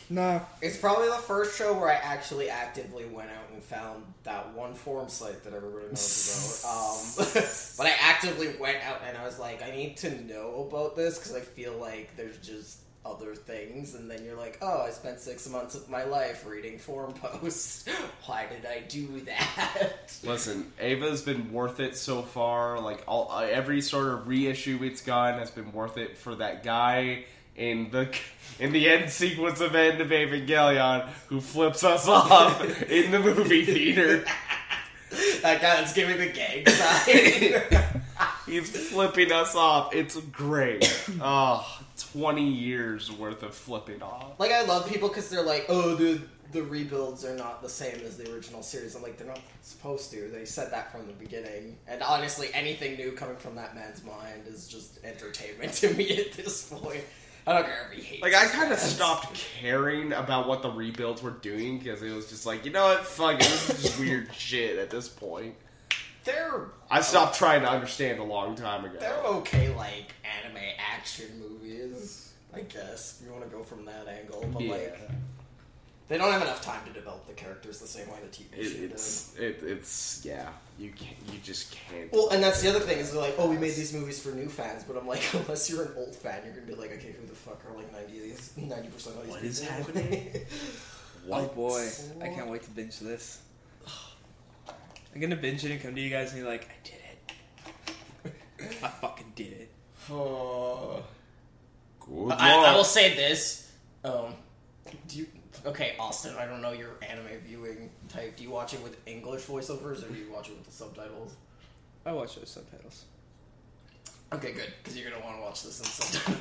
[0.09, 0.43] No.
[0.61, 4.75] It's probably the first show where I actually actively went out and found that one
[4.75, 7.37] forum site that everybody knows about.
[7.37, 7.45] Um,
[7.79, 11.19] but I actively went out and I was like, I need to know about this
[11.19, 13.95] because I feel like there's just other things.
[13.95, 17.87] And then you're like, oh, I spent six months of my life reading forum posts.
[18.27, 20.13] Why did I do that?
[20.23, 22.81] Listen, Eva's been worth it so far.
[22.81, 26.63] Like all uh, every sort of reissue it's gotten has been worth it for that
[26.63, 27.25] guy
[27.57, 28.15] in the
[28.59, 33.65] in the end sequence of End of Evangelion who flips us off in the movie
[33.65, 34.25] theater.
[35.43, 37.89] that guy that's giving the gang sign.
[38.47, 39.95] He's flipping us off.
[39.95, 41.05] It's great.
[41.21, 44.39] Oh, 20 years worth of flipping off.
[44.39, 46.21] like I love people because they're like, oh, the
[46.53, 48.97] the rebuilds are not the same as the original series.
[48.97, 50.29] I'm like, they're not supposed to.
[50.29, 51.79] They said that from the beginning.
[51.87, 56.33] And honestly, anything new coming from that man's mind is just entertainment to me at
[56.33, 57.05] this point.
[57.47, 58.23] I don't care if he hates.
[58.23, 62.29] Like I kind of stopped caring about what the rebuilds were doing because it was
[62.29, 65.55] just like, you know what, fuck it, this is just weird shit at this point.
[66.25, 68.97] They're I stopped trying to understand a long time ago.
[68.99, 70.13] they're okay, like
[70.45, 70.63] anime
[70.93, 72.33] action movies.
[72.55, 75.11] I guess if you want to go from that angle, but yeah, like
[76.09, 78.65] they don't have enough time to develop the characters the same way the TV it,
[78.65, 78.91] show did.
[78.91, 80.49] it's it, it's yeah.
[80.77, 82.13] You can't, you just can't.
[82.13, 84.31] Well, and that's the other thing is they're like, oh, we made these movies for
[84.31, 87.15] new fans, but I'm like, unless you're an old fan, you're gonna be like, okay,
[87.19, 89.31] who the fuck are like 90 percent of these?
[89.31, 89.77] What is people?
[89.77, 90.31] happening?
[91.31, 91.87] Oh boy,
[92.23, 93.43] I can't wait to binge this.
[95.15, 98.33] I'm gonna binge it and come to you guys and be like, I did
[98.65, 98.75] it.
[98.85, 99.71] I fucking did it.
[100.11, 101.03] Oh.
[102.01, 103.71] Good I, I will say this.
[104.05, 104.35] Um,
[105.09, 105.27] do you?
[105.67, 106.35] Okay, Austin.
[106.39, 108.37] I don't know your anime viewing type.
[108.37, 111.35] Do you watch it with English voiceovers or do you watch it with the subtitles?
[112.07, 113.05] I watch those subtitles.
[114.33, 116.39] Okay, good, because you're gonna want to watch this in subtitles.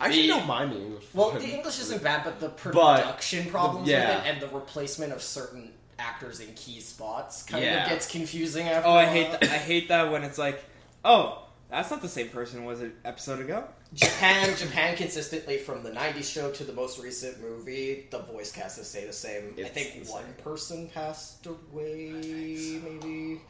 [0.00, 1.04] I actually the- don't mind the English.
[1.12, 4.16] Well, the English isn't bad, but the production problems yeah.
[4.16, 7.84] with it and the replacement of certain actors in key spots kind Yeah.
[7.84, 8.88] of gets confusing after.
[8.88, 9.42] Oh, I hate that.
[9.44, 10.62] I hate that when it's like,
[11.04, 13.64] oh, that's not the same person was it episode ago.
[13.94, 18.76] Japan, Japan consistently from the '90s show to the most recent movie, the voice cast
[18.76, 19.54] has stayed the same.
[19.58, 20.32] I think one same.
[20.44, 23.40] person passed away, maybe.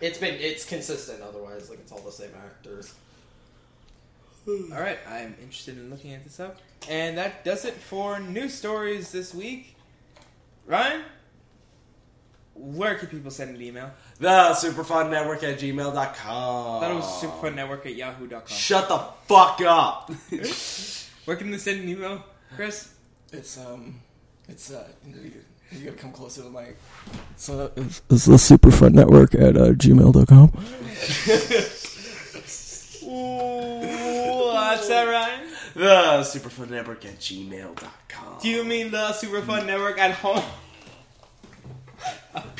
[0.00, 1.20] It's been it's consistent.
[1.22, 2.94] Otherwise, like it's all the same actors.
[4.46, 8.52] All right, I'm interested in looking at this up, and that does it for news
[8.54, 9.76] stories this week.
[10.66, 11.02] Ryan,
[12.54, 13.90] where can people send an email?
[14.18, 15.96] the Superfun Network at gmail.com.
[15.96, 18.46] I thought it was superfunnetwork at yahoo.com.
[18.46, 20.10] Shut the fuck up.
[21.24, 22.24] Where can they send an email,
[22.56, 22.94] Chris?
[23.32, 24.00] It's um,
[24.48, 25.32] it's uh, you,
[25.70, 26.76] you gotta come closer to the mic.
[27.32, 30.52] It's uh, it's, it's the Superfun Network at uh, gmail.com.
[33.04, 35.48] Ooh, what's that, Ryan?
[35.74, 38.38] the Superfun Network at gmail.com.
[38.42, 40.42] Do you mean the Superfun Network at home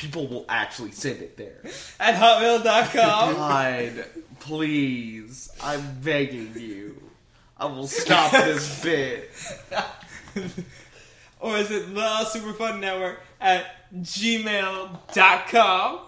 [0.02, 1.60] People will actually send it there.
[2.00, 3.34] at hotmail.com?
[3.36, 4.04] God,
[4.40, 5.48] please.
[5.62, 7.00] I'm begging you.
[7.56, 9.30] I will stop this bit.
[11.38, 16.00] or is it the Superfun Network at gmail.com?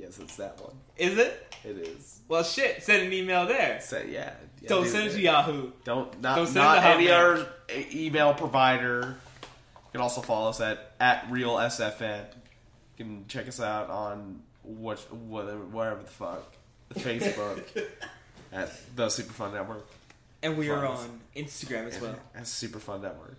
[0.00, 0.74] Yes, it's that one.
[0.96, 1.54] Is it?
[1.62, 2.18] It is.
[2.26, 3.80] Well, shit, send an email there.
[3.80, 4.32] So, yeah.
[4.60, 5.20] yeah Don't do send it to.
[5.20, 5.70] Yahoo.
[5.84, 7.48] Don't not Don't send not it to any other
[7.92, 9.18] email provider.
[9.42, 12.24] You can also follow us at at real SFN.
[12.24, 12.45] You
[12.96, 16.52] can check us out on what whatever wherever the fuck
[16.94, 17.62] Facebook
[18.52, 19.86] at the Superfun Network.
[20.42, 22.16] And we are Follow on Instagram as well.
[22.34, 23.36] That's Superfun Network.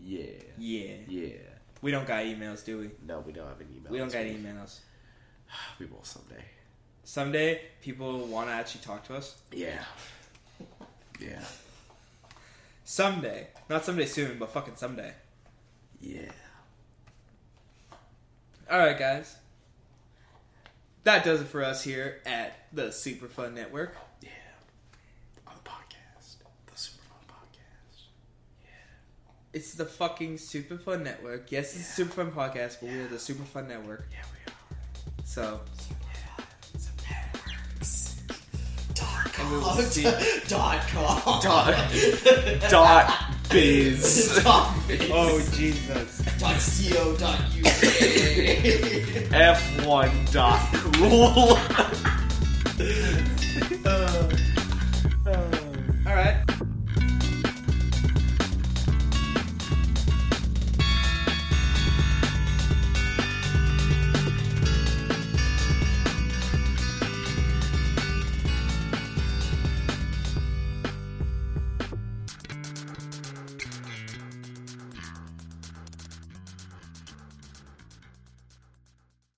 [0.00, 0.26] Yeah,
[0.56, 0.94] Yeah.
[1.08, 1.28] yeah.
[1.82, 2.90] We don't got emails, do we?
[3.06, 3.92] No, we don't have an email.
[3.92, 4.38] We don't this got week.
[4.44, 4.78] emails.
[5.78, 6.44] We will someday.
[7.04, 9.36] Someday, people want to actually talk to us.
[9.52, 9.82] Yeah,
[11.18, 11.40] yeah,
[12.84, 13.48] Someday.
[13.68, 15.12] Not someday soon, but fucking someday.
[16.00, 16.30] yeah.
[18.70, 19.34] Alright, guys.
[21.04, 23.96] That does it for us here at the Super Fun Network.
[24.20, 24.28] Yeah.
[25.46, 28.02] On the podcast, the Superfun podcast.
[28.62, 28.68] Yeah.
[29.54, 31.50] It's the fucking Super Fun Network.
[31.50, 34.06] Yes, it's a Superfun podcast, but we're the Super Fun Network.
[34.12, 34.76] Yeah, we are.
[35.24, 35.60] So,
[39.50, 40.02] we will see.
[40.48, 41.40] dot com.
[41.42, 41.74] Dot.
[42.70, 43.12] dot
[43.50, 44.42] biz.
[44.42, 45.10] dot biz.
[45.12, 46.18] Oh Jesus.
[46.38, 47.16] Dot co.
[47.16, 47.66] Dot oh, uk.
[49.32, 51.58] Oh, F one dot cool.
[53.84, 54.28] Uh,
[55.26, 55.58] uh,
[56.06, 56.47] all right.